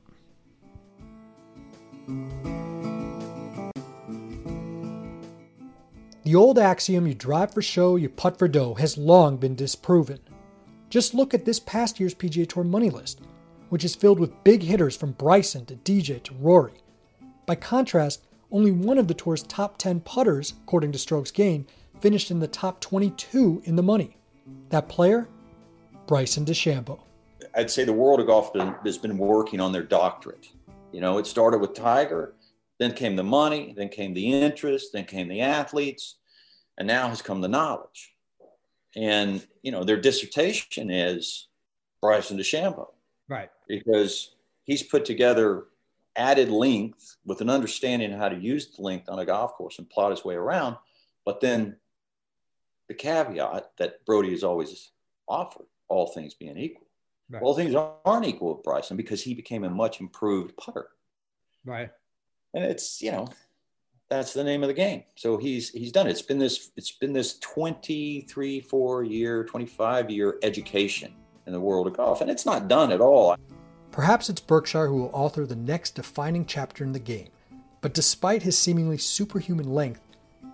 The 6.25 6.35
old 6.35 6.59
axiom 6.59 7.07
you 7.07 7.15
drive 7.15 7.55
for 7.55 7.63
show, 7.63 7.97
you 7.97 8.09
putt 8.09 8.39
for 8.39 8.49
dough 8.49 8.75
has 8.75 8.99
long 8.99 9.39
been 9.39 9.55
disproven. 9.55 10.19
Just 10.91 11.15
look 11.15 11.33
at 11.33 11.45
this 11.45 11.59
past 11.61 11.99
year's 11.99 12.15
PGA 12.15 12.47
Tour 12.47 12.65
money 12.65 12.91
list, 12.91 13.21
which 13.71 13.85
is 13.85 13.95
filled 13.95 14.21
with 14.21 14.45
big 14.45 14.63
hitters 14.63 14.97
from 14.97 15.13
Bryson 15.13 15.65
to 15.67 15.77
DJ 15.77 16.23
to 16.25 16.35
Rory. 16.35 16.83
By 17.47 17.55
contrast, 17.55 18.25
only 18.51 18.73
one 18.73 18.99
of 18.99 19.09
the 19.09 19.15
tour's 19.15 19.43
top 19.43 19.79
10 19.79 20.01
putters, 20.01 20.55
according 20.63 20.93
to 20.93 20.99
Strokes 20.99 21.31
Gained, 21.31 21.67
finished 22.01 22.31
in 22.31 22.41
the 22.41 22.49
top 22.49 22.81
22 22.81 23.63
in 23.65 23.77
the 23.77 23.83
money. 23.83 24.17
That 24.71 24.89
player? 24.89 25.29
Bryson 26.07 26.45
DeChambeau. 26.45 27.01
I'd 27.55 27.71
say 27.71 27.85
the 27.85 27.93
world 27.93 28.21
of 28.21 28.27
golf 28.27 28.55
has 28.85 28.99
been 28.99 29.19
working 29.19 29.61
on 29.61 29.73
their 29.73 29.83
doctorate. 29.83 30.49
You 30.93 31.01
know, 31.01 31.19
it 31.19 31.27
started 31.27 31.59
with 31.59 31.75
Tiger, 31.75 32.35
then 32.79 32.93
came 32.93 33.17
the 33.17 33.25
money, 33.25 33.75
then 33.77 33.89
came 33.89 34.15
the 34.15 34.33
interest, 34.33 34.93
then 34.93 35.05
came 35.05 35.29
the 35.29 35.41
athletes, 35.41 36.17
and 36.79 36.87
now 36.87 37.09
has 37.09 37.23
come 37.23 37.41
the 37.41 37.49
knowledge. 37.49 38.15
And, 38.97 39.47
you 39.63 39.71
know, 39.71 39.85
their 39.85 40.01
dissertation 40.01 40.91
is 40.91 41.49
Bryson 42.01 42.39
DeChambeau. 42.39 42.89
Right. 43.29 43.51
Because 43.69 44.35
he's 44.65 44.83
put 44.83 45.05
together 45.05 45.65
added 46.17 46.51
length 46.51 47.17
with 47.25 47.41
an 47.41 47.51
understanding 47.51 48.13
of 48.13 48.19
how 48.19 48.29
to 48.29 48.37
use 48.37 48.75
the 48.75 48.83
length 48.83 49.09
on 49.09 49.19
a 49.19 49.25
golf 49.25 49.55
course 49.55 49.79
and 49.79 49.89
plot 49.89 50.11
his 50.11 50.25
way 50.25 50.35
around. 50.35 50.77
But 51.25 51.41
then 51.41 51.77
the 52.89 52.95
caveat 52.95 53.73
that 53.79 54.05
Broadie 54.07 54.33
has 54.33 54.43
always 54.43 54.91
offered, 55.29 55.67
all 55.89 56.09
things 56.09 56.35
being 56.35 56.57
equal. 56.57 56.88
Right. 57.31 57.43
Well, 57.43 57.55
things 57.55 57.75
aren't 57.75 58.27
equal 58.27 58.55
with 58.55 58.65
Bryson 58.65 58.97
because 58.97 59.23
he 59.23 59.35
became 59.35 59.65
a 59.65 59.71
much 59.71 60.01
improved 60.01 60.57
putter. 60.57 60.89
Right. 61.65 61.91
And 62.55 62.65
it's, 62.65 63.03
you 63.03 63.13
know, 63.13 63.29
that's 64.09 64.33
the 64.33 64.45
name 64.45 64.63
of 64.63 64.69
the 64.69 64.75
game. 64.75 65.05
So 65.17 65.37
he's 65.37 65.69
he's 65.71 65.93
done 65.93 66.07
it. 66.07 66.11
It's 66.11 66.23
been 66.23 66.39
this 66.39 66.71
it's 66.77 66.93
been 66.93 67.13
this 67.13 67.39
23, 67.41 68.61
4 68.61 69.05
year, 69.05 69.45
25 69.45 70.11
year 70.11 70.39
education 70.43 71.15
in 71.47 71.53
the 71.53 71.61
world 71.61 71.87
of 71.87 71.97
golf. 71.97 72.21
And 72.21 72.31
it's 72.31 72.47
not 72.47 72.69
done 72.69 72.93
at 72.93 73.01
all. 73.01 73.37
Perhaps 73.91 74.31
it's 74.31 74.41
Berkshire 74.41 74.87
who 74.87 74.97
will 75.03 75.11
author 75.13 75.45
the 75.45 75.57
next 75.57 75.95
defining 75.95 76.47
chapter 76.47 76.85
in 76.85 76.93
the 76.93 76.99
game. 76.99 77.29
But 77.81 77.95
despite 77.95 78.43
his 78.43 78.57
seemingly 78.57 78.99
superhuman 78.99 79.73
length, 79.73 80.01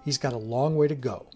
he's 0.05 0.19
got 0.19 0.33
a 0.33 0.39
long 0.39 0.77
way 0.77 0.89
to 0.89 0.95
go, 0.95 1.27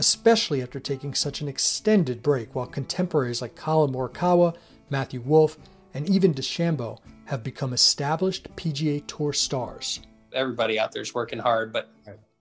especially 0.00 0.62
after 0.62 0.80
taking 0.80 1.12
such 1.12 1.42
an 1.42 1.48
extended 1.48 2.22
break 2.22 2.54
while 2.54 2.64
contemporaries 2.64 3.42
like 3.42 3.54
Collin 3.54 3.92
Morikawa, 3.92 4.56
Matthew 4.88 5.20
Wolff, 5.20 5.58
and 5.92 6.08
even 6.08 6.32
DeChambeau 6.32 6.98
have 7.26 7.44
become 7.44 7.74
established 7.74 8.48
PGA 8.56 9.06
Tour 9.06 9.34
stars. 9.34 10.00
Everybody 10.32 10.78
out 10.78 10.92
there 10.92 11.02
is 11.02 11.12
working 11.12 11.38
hard, 11.38 11.70
but 11.70 11.90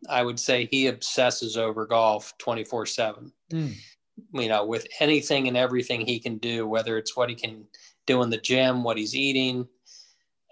I 0.09 0.23
would 0.23 0.39
say 0.39 0.69
he 0.71 0.87
obsesses 0.87 1.57
over 1.57 1.85
golf 1.85 2.33
24 2.37 2.85
7. 2.85 3.29
Mm. 3.51 3.73
You 4.35 4.47
know, 4.47 4.65
with 4.65 4.87
anything 5.01 5.49
and 5.49 5.57
everything 5.57 5.99
he 5.99 6.17
can 6.17 6.37
do, 6.37 6.65
whether 6.65 6.97
it's 6.97 7.17
what 7.17 7.27
he 7.27 7.35
can 7.35 7.65
do 8.07 8.21
in 8.21 8.29
the 8.29 8.37
gym, 8.37 8.85
what 8.85 8.97
he's 8.97 9.17
eating, 9.17 9.67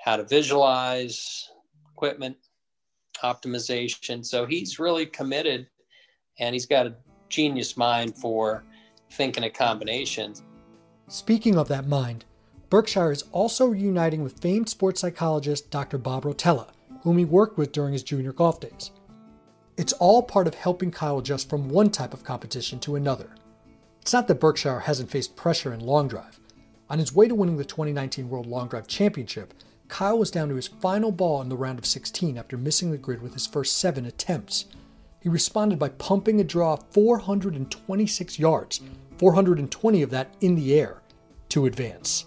how 0.04 0.18
to 0.18 0.26
visualize, 0.26 1.50
equipment 1.94 2.36
optimization. 3.24 4.26
So 4.26 4.46
he's 4.46 4.78
really 4.78 5.06
committed 5.06 5.68
and 6.40 6.54
he's 6.54 6.66
got 6.66 6.88
a 6.88 6.96
genius 7.30 7.78
mind 7.78 8.16
for 8.16 8.64
thinking 9.12 9.44
of 9.44 9.54
combinations. 9.54 10.44
Speaking 11.08 11.58
of 11.58 11.68
that 11.70 11.88
mind, 11.88 12.26
Berkshire 12.70 13.12
is 13.12 13.24
also 13.32 13.68
reuniting 13.68 14.24
with 14.24 14.40
famed 14.40 14.68
sports 14.68 15.00
psychologist 15.02 15.72
Dr. 15.72 15.98
Bob 15.98 16.24
Rotella, 16.24 16.68
whom 17.04 17.18
he 17.18 17.26
worked 17.26 17.58
with 17.58 17.72
during 17.72 17.94
his 17.94 18.04
junior 18.04 18.34
golf 18.34 18.60
days. 18.60 18.92
It's 19.78 19.94
all 19.94 20.24
part 20.24 20.48
of 20.48 20.56
helping 20.56 20.92
Kyle 20.92 21.20
adjust 21.20 21.50
from 21.50 21.70
one 21.70 21.92
type 21.92 22.14
of 22.14 22.24
competition 22.24 22.80
to 22.80 22.96
another. 22.96 23.30
It's 24.02 24.12
not 24.12 24.28
that 24.28 24.40
Berkshire 24.40 24.80
hasn't 24.80 25.12
faced 25.12 25.36
pressure 25.36 25.74
in 25.74 25.80
long 25.80 26.08
drive. 26.08 26.40
On 26.90 27.00
his 27.00 27.14
way 27.14 27.28
to 27.28 27.36
winning 27.36 27.58
the 27.58 27.66
2019 27.66 28.30
World 28.30 28.48
Long 28.48 28.68
Drive 28.68 28.88
Championship, 28.88 29.54
Kyle 29.88 30.18
was 30.18 30.32
down 30.32 30.50
to 30.50 30.56
his 30.56 30.68
final 30.68 31.12
ball 31.12 31.42
in 31.42 31.50
the 31.50 31.58
round 31.58 31.80
of 31.80 31.86
16 31.86 32.38
after 32.38 32.58
missing 32.58 32.92
the 32.92 32.98
grid 32.98 33.22
with 33.22 33.34
his 33.34 33.48
first 33.48 33.78
seven 33.78 34.06
attempts. 34.06 34.66
He 35.20 35.30
responded 35.30 35.80
by 35.80 35.90
pumping 35.90 36.40
a 36.40 36.44
draw 36.44 36.76
426 36.76 38.40
yards, 38.40 38.82
420 39.18 40.02
of 40.02 40.10
that 40.12 40.36
in 40.42 40.56
the 40.56 40.80
air, 40.80 41.02
to 41.50 41.66
advance. 41.66 42.26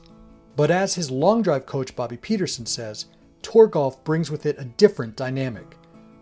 But 0.57 0.70
as 0.70 0.94
his 0.94 1.11
long 1.11 1.42
drive 1.42 1.66
coach 1.66 1.94
Bobby 1.94 2.16
Peterson 2.16 2.66
says, 2.66 3.07
tour 3.42 3.66
golf 3.66 4.03
brings 4.05 4.31
with 4.31 4.46
it 4.46 4.59
a 4.59 4.64
different 4.64 5.16
dynamic. 5.16 5.76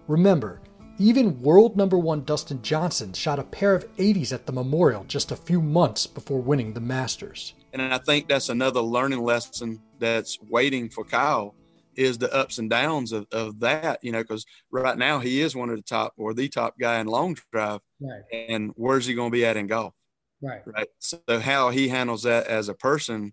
Remember, 0.06 0.60
even 0.98 1.40
world 1.40 1.76
number 1.76 1.96
one 1.96 2.24
Dustin 2.24 2.60
Johnson 2.62 3.12
shot 3.12 3.38
a 3.38 3.44
pair 3.44 3.74
of 3.74 3.88
80s 3.96 4.32
at 4.32 4.46
the 4.46 4.52
Memorial 4.52 5.04
just 5.04 5.30
a 5.30 5.36
few 5.36 5.62
months 5.62 6.06
before 6.06 6.40
winning 6.40 6.72
the 6.72 6.80
Masters. 6.80 7.54
And 7.72 7.82
I 7.82 7.98
think 7.98 8.28
that's 8.28 8.48
another 8.48 8.80
learning 8.80 9.22
lesson 9.22 9.80
that's 9.98 10.38
waiting 10.48 10.88
for 10.88 11.04
Kyle 11.04 11.54
is 11.98 12.16
the 12.16 12.32
ups 12.32 12.58
and 12.58 12.70
downs 12.70 13.10
of, 13.10 13.26
of 13.32 13.58
that, 13.58 13.98
you 14.04 14.12
know, 14.12 14.22
because 14.22 14.46
right 14.70 14.96
now 14.96 15.18
he 15.18 15.40
is 15.40 15.56
one 15.56 15.68
of 15.68 15.76
the 15.76 15.82
top 15.82 16.14
or 16.16 16.32
the 16.32 16.48
top 16.48 16.78
guy 16.78 17.00
in 17.00 17.08
long 17.08 17.36
drive. 17.50 17.80
Right. 18.00 18.22
And 18.48 18.70
where's 18.76 19.04
he 19.04 19.14
going 19.14 19.32
to 19.32 19.36
be 19.36 19.44
at 19.44 19.56
in 19.56 19.66
golf? 19.66 19.94
Right. 20.40 20.62
Right. 20.64 20.86
So 21.00 21.18
how 21.40 21.70
he 21.70 21.88
handles 21.88 22.22
that 22.22 22.46
as 22.46 22.68
a 22.68 22.74
person 22.74 23.32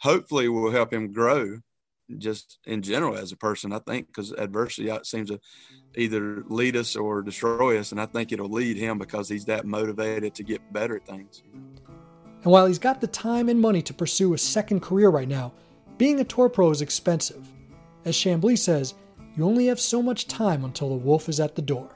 hopefully 0.00 0.46
will 0.48 0.70
help 0.70 0.92
him 0.92 1.10
grow 1.10 1.60
just 2.18 2.58
in 2.66 2.82
general 2.82 3.16
as 3.16 3.32
a 3.32 3.36
person, 3.36 3.72
I 3.72 3.78
think, 3.78 4.08
because 4.08 4.32
adversity 4.32 4.90
uh, 4.90 5.02
seems 5.04 5.30
to 5.30 5.40
either 5.96 6.44
lead 6.48 6.76
us 6.76 6.94
or 6.94 7.22
destroy 7.22 7.78
us. 7.78 7.92
And 7.92 8.00
I 8.00 8.04
think 8.04 8.30
it'll 8.30 8.50
lead 8.50 8.76
him 8.76 8.98
because 8.98 9.30
he's 9.30 9.46
that 9.46 9.64
motivated 9.64 10.34
to 10.34 10.42
get 10.42 10.70
better 10.70 10.96
at 10.96 11.06
things. 11.06 11.42
And 12.42 12.52
while 12.52 12.66
he's 12.66 12.78
got 12.78 13.00
the 13.00 13.06
time 13.06 13.48
and 13.48 13.58
money 13.58 13.80
to 13.80 13.94
pursue 13.94 14.34
a 14.34 14.38
second 14.38 14.80
career 14.80 15.08
right 15.08 15.28
now, 15.28 15.54
being 15.96 16.20
a 16.20 16.24
tour 16.24 16.50
pro 16.50 16.70
is 16.70 16.82
expensive. 16.82 17.48
As 18.04 18.16
Chamblee 18.16 18.58
says, 18.58 18.94
you 19.36 19.44
only 19.44 19.66
have 19.66 19.80
so 19.80 20.02
much 20.02 20.26
time 20.26 20.64
until 20.64 20.88
the 20.88 20.94
wolf 20.94 21.28
is 21.28 21.40
at 21.40 21.54
the 21.54 21.62
door. 21.62 21.90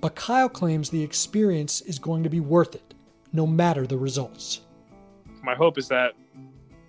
But 0.00 0.14
Kyle 0.14 0.48
claims 0.48 0.90
the 0.90 1.02
experience 1.02 1.80
is 1.82 1.98
going 1.98 2.22
to 2.22 2.30
be 2.30 2.40
worth 2.40 2.74
it, 2.74 2.94
no 3.32 3.46
matter 3.46 3.86
the 3.86 3.98
results. 3.98 4.62
My 5.42 5.54
hope 5.54 5.78
is 5.78 5.88
that 5.88 6.12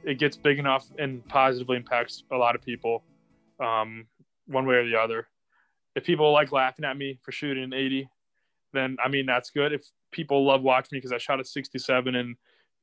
it 0.04 0.20
gets 0.20 0.38
big 0.38 0.60
enough 0.60 0.88
and 0.98 1.26
positively 1.28 1.78
impacts 1.78 2.24
a 2.32 2.38
lot 2.38 2.56
of 2.56 2.62
people, 2.62 3.04
um, 3.60 4.08
one 4.48 4.66
way 4.66 4.76
or 4.76 4.86
the 4.86 4.96
other. 4.96 5.28
If 5.96 6.06
people 6.06 6.32
like 6.32 6.52
laughing 6.52 6.86
at 6.86 6.98
me 6.98 7.20
for 7.24 7.32
shooting 7.32 7.64
an 7.64 7.74
80, 7.74 8.10
then 8.74 8.98
I 9.04 9.10
mean 9.10 9.26
that's 9.26 9.50
good. 9.50 9.74
If 9.74 9.86
people 10.12 10.46
love 10.46 10.62
watching 10.62 10.96
me 10.96 11.00
because 11.00 11.12
I 11.12 11.18
shot 11.18 11.42
a 11.42 11.44
67 11.44 12.16
and 12.16 12.36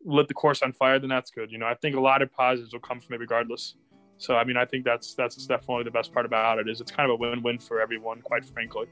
lit 0.04 0.28
the 0.28 0.34
course 0.34 0.62
on 0.62 0.72
fire, 0.72 0.98
then 0.98 1.08
that's 1.08 1.30
good. 1.30 1.50
You 1.50 1.58
know, 1.58 1.66
I 1.66 1.74
think 1.74 1.96
a 1.96 2.00
lot 2.00 2.22
of 2.22 2.30
positives 2.32 2.72
will 2.72 2.80
come 2.80 3.00
from 3.00 3.14
it 3.14 3.20
regardless. 3.20 3.76
So 4.24 4.36
I 4.36 4.44
mean, 4.44 4.56
I 4.56 4.64
think 4.64 4.86
that's 4.86 5.12
that's 5.12 5.36
definitely 5.46 5.84
the 5.84 5.90
best 5.90 6.14
part 6.14 6.24
about 6.24 6.58
it 6.58 6.66
is 6.66 6.80
it's 6.80 6.90
kind 6.90 7.10
of 7.10 7.14
a 7.14 7.16
win-win 7.18 7.58
for 7.58 7.78
everyone, 7.78 8.22
quite 8.22 8.42
frankly. 8.42 8.86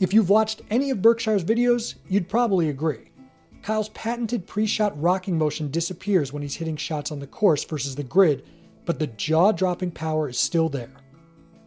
If 0.00 0.12
you've 0.12 0.30
watched 0.30 0.62
any 0.68 0.90
of 0.90 1.00
Berkshire's 1.00 1.44
videos, 1.44 1.94
you'd 2.08 2.28
probably 2.28 2.70
agree. 2.70 3.12
Kyle's 3.62 3.90
patented 3.90 4.48
pre-shot 4.48 5.00
rocking 5.00 5.38
motion 5.38 5.70
disappears 5.70 6.32
when 6.32 6.42
he's 6.42 6.56
hitting 6.56 6.76
shots 6.76 7.12
on 7.12 7.20
the 7.20 7.26
course 7.28 7.62
versus 7.62 7.94
the 7.94 8.02
grid, 8.02 8.46
but 8.84 8.98
the 8.98 9.06
jaw-dropping 9.06 9.92
power 9.92 10.28
is 10.28 10.40
still 10.40 10.68
there. 10.68 10.90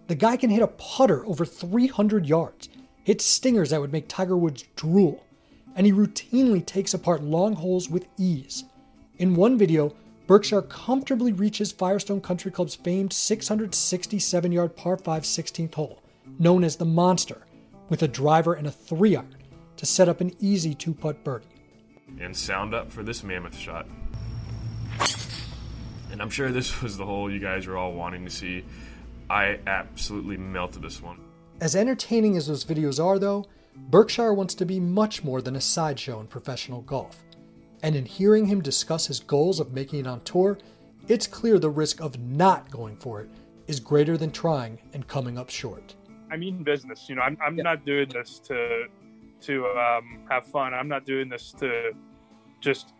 The 0.07 0.15
guy 0.15 0.35
can 0.35 0.49
hit 0.49 0.61
a 0.61 0.67
putter 0.67 1.25
over 1.25 1.45
300 1.45 2.25
yards, 2.25 2.67
hit 3.05 3.21
stingers 3.21 3.69
that 3.69 3.79
would 3.79 3.93
make 3.93 4.09
Tiger 4.09 4.35
Woods 4.35 4.65
drool, 4.75 5.23
and 5.77 5.85
he 5.85 5.93
routinely 5.93 6.63
takes 6.65 6.93
apart 6.93 7.23
long 7.23 7.53
holes 7.53 7.89
with 7.89 8.05
ease. 8.17 8.65
In 9.17 9.33
one 9.33 9.57
video, 9.57 9.95
Berkshire 10.27 10.61
comfortably 10.63 11.31
reaches 11.31 11.71
Firestone 11.71 12.19
Country 12.19 12.51
Club's 12.51 12.75
famed 12.75 13.13
667 13.13 14.51
yard 14.51 14.75
par 14.75 14.97
5 14.97 15.23
16th 15.23 15.73
hole, 15.73 16.03
known 16.37 16.65
as 16.65 16.75
the 16.75 16.85
Monster, 16.85 17.47
with 17.87 18.03
a 18.03 18.09
driver 18.09 18.53
and 18.53 18.67
a 18.67 18.71
3 18.71 19.15
iron 19.15 19.35
to 19.77 19.85
set 19.85 20.09
up 20.09 20.19
an 20.19 20.33
easy 20.41 20.73
two 20.75 20.93
putt 20.93 21.23
birdie. 21.23 21.45
And 22.19 22.35
sound 22.35 22.73
up 22.73 22.91
for 22.91 23.03
this 23.03 23.23
mammoth 23.23 23.55
shot. 23.55 23.87
And 26.11 26.21
I'm 26.21 26.29
sure 26.29 26.51
this 26.51 26.81
was 26.81 26.97
the 26.97 27.05
hole 27.05 27.31
you 27.31 27.39
guys 27.39 27.65
were 27.65 27.77
all 27.77 27.93
wanting 27.93 28.25
to 28.25 28.31
see. 28.31 28.65
I 29.29 29.59
absolutely 29.65 30.35
melted 30.35 30.81
this 30.81 31.01
one. 31.01 31.19
As 31.61 31.75
entertaining 31.75 32.35
as 32.35 32.47
those 32.47 32.65
videos 32.65 33.03
are, 33.03 33.17
though, 33.17 33.45
Berkshire 33.75 34.33
wants 34.33 34.55
to 34.55 34.65
be 34.65 34.79
much 34.79 35.23
more 35.23 35.41
than 35.41 35.55
a 35.55 35.61
sideshow 35.61 36.19
in 36.19 36.27
professional 36.27 36.81
golf 36.81 37.23
and 37.83 37.95
in 37.95 38.05
hearing 38.05 38.45
him 38.45 38.61
discuss 38.61 39.07
his 39.07 39.19
goals 39.19 39.59
of 39.59 39.73
making 39.73 39.99
it 39.99 40.07
on 40.07 40.21
tour, 40.21 40.57
it's 41.07 41.27
clear 41.27 41.59
the 41.59 41.69
risk 41.69 42.01
of 42.01 42.19
not 42.19 42.69
going 42.71 42.97
for 42.97 43.21
it 43.21 43.29
is 43.67 43.79
greater 43.79 44.17
than 44.17 44.31
trying 44.31 44.79
and 44.93 45.07
coming 45.07 45.37
up 45.37 45.49
short. 45.49 45.95
I 46.31 46.37
mean 46.37 46.63
business. 46.63 47.07
You 47.07 47.15
know, 47.15 47.21
I'm, 47.21 47.37
I'm 47.45 47.57
yeah. 47.57 47.63
not 47.63 47.85
doing 47.85 48.09
this 48.09 48.39
to 48.39 48.85
to 49.41 49.65
um, 49.67 50.19
have 50.29 50.45
fun. 50.47 50.73
I'm 50.73 50.87
not 50.87 51.05
doing 51.05 51.29
this 51.29 51.53
to 51.59 51.91
just 52.59 52.93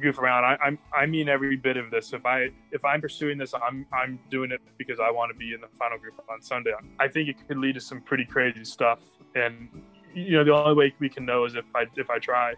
goof 0.00 0.18
around. 0.18 0.44
I, 0.44 0.56
I'm 0.64 0.78
I 0.94 1.06
mean 1.06 1.28
every 1.28 1.56
bit 1.56 1.76
of 1.76 1.90
this. 1.90 2.12
If 2.12 2.24
I 2.24 2.48
if 2.70 2.84
I'm 2.84 3.00
pursuing 3.00 3.38
this, 3.38 3.54
I'm 3.54 3.86
I'm 3.92 4.18
doing 4.30 4.50
it 4.52 4.60
because 4.78 5.00
I 5.00 5.10
want 5.10 5.32
to 5.32 5.38
be 5.38 5.52
in 5.52 5.60
the 5.60 5.68
final 5.78 5.98
group 5.98 6.20
on 6.30 6.40
Sunday. 6.40 6.72
I 6.98 7.08
think 7.08 7.28
it 7.28 7.36
could 7.46 7.58
lead 7.58 7.74
to 7.74 7.80
some 7.80 8.00
pretty 8.00 8.24
crazy 8.24 8.64
stuff, 8.64 9.00
and 9.34 9.68
you 10.14 10.32
know 10.32 10.44
the 10.44 10.54
only 10.54 10.74
way 10.74 10.94
we 10.98 11.08
can 11.08 11.24
know 11.24 11.44
is 11.44 11.54
if 11.54 11.64
I 11.74 11.84
if 11.96 12.10
I 12.10 12.18
try. 12.18 12.54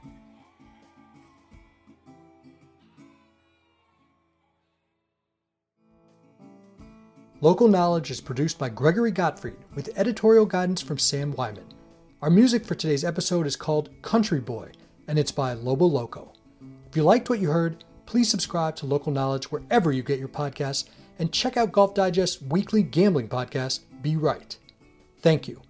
Local 7.43 7.67
Knowledge 7.67 8.13
is 8.13 8.21
produced 8.21 8.57
by 8.57 8.69
Gregory 8.69 9.11
Gottfried 9.11 9.57
with 9.75 9.91
editorial 9.97 10.47
guidance 10.47 10.81
from 10.81 10.97
Sam 10.97 11.35
Weinman. 11.35 11.65
Our 12.21 12.31
music 12.31 12.65
for 12.65 12.77
today's 12.77 13.05
episode 13.05 13.49
is 13.49 13.57
called 13.57 13.91
Country 14.01 14.39
Boy, 14.39 14.71
and 15.09 15.19
it's 15.19 15.33
by 15.33 15.55
Lobo 15.55 15.87
Loco. 15.87 16.35
If 16.89 16.97
you 16.97 17.03
liked 17.03 17.29
what 17.29 17.41
you 17.41 17.51
heard, 17.51 17.83
please 18.07 18.31
subscribe 18.31 18.77
to 18.77 18.87
Local 18.87 19.11
Knowledge 19.11 19.51
wherever 19.51 19.91
you 19.91 20.05
get 20.05 20.21
your 20.21 20.29
podcasts 20.29 20.85
and 21.19 21.33
check 21.33 21.57
out 21.57 21.73
Golf 21.73 21.95
Digest's 21.95 22.41
weekly 22.41 22.85
gambling 22.85 23.29
podcast, 23.29 23.81
Be 24.03 24.15
Right. 24.15 24.57
Thank 25.19 25.49
you. 25.49 25.63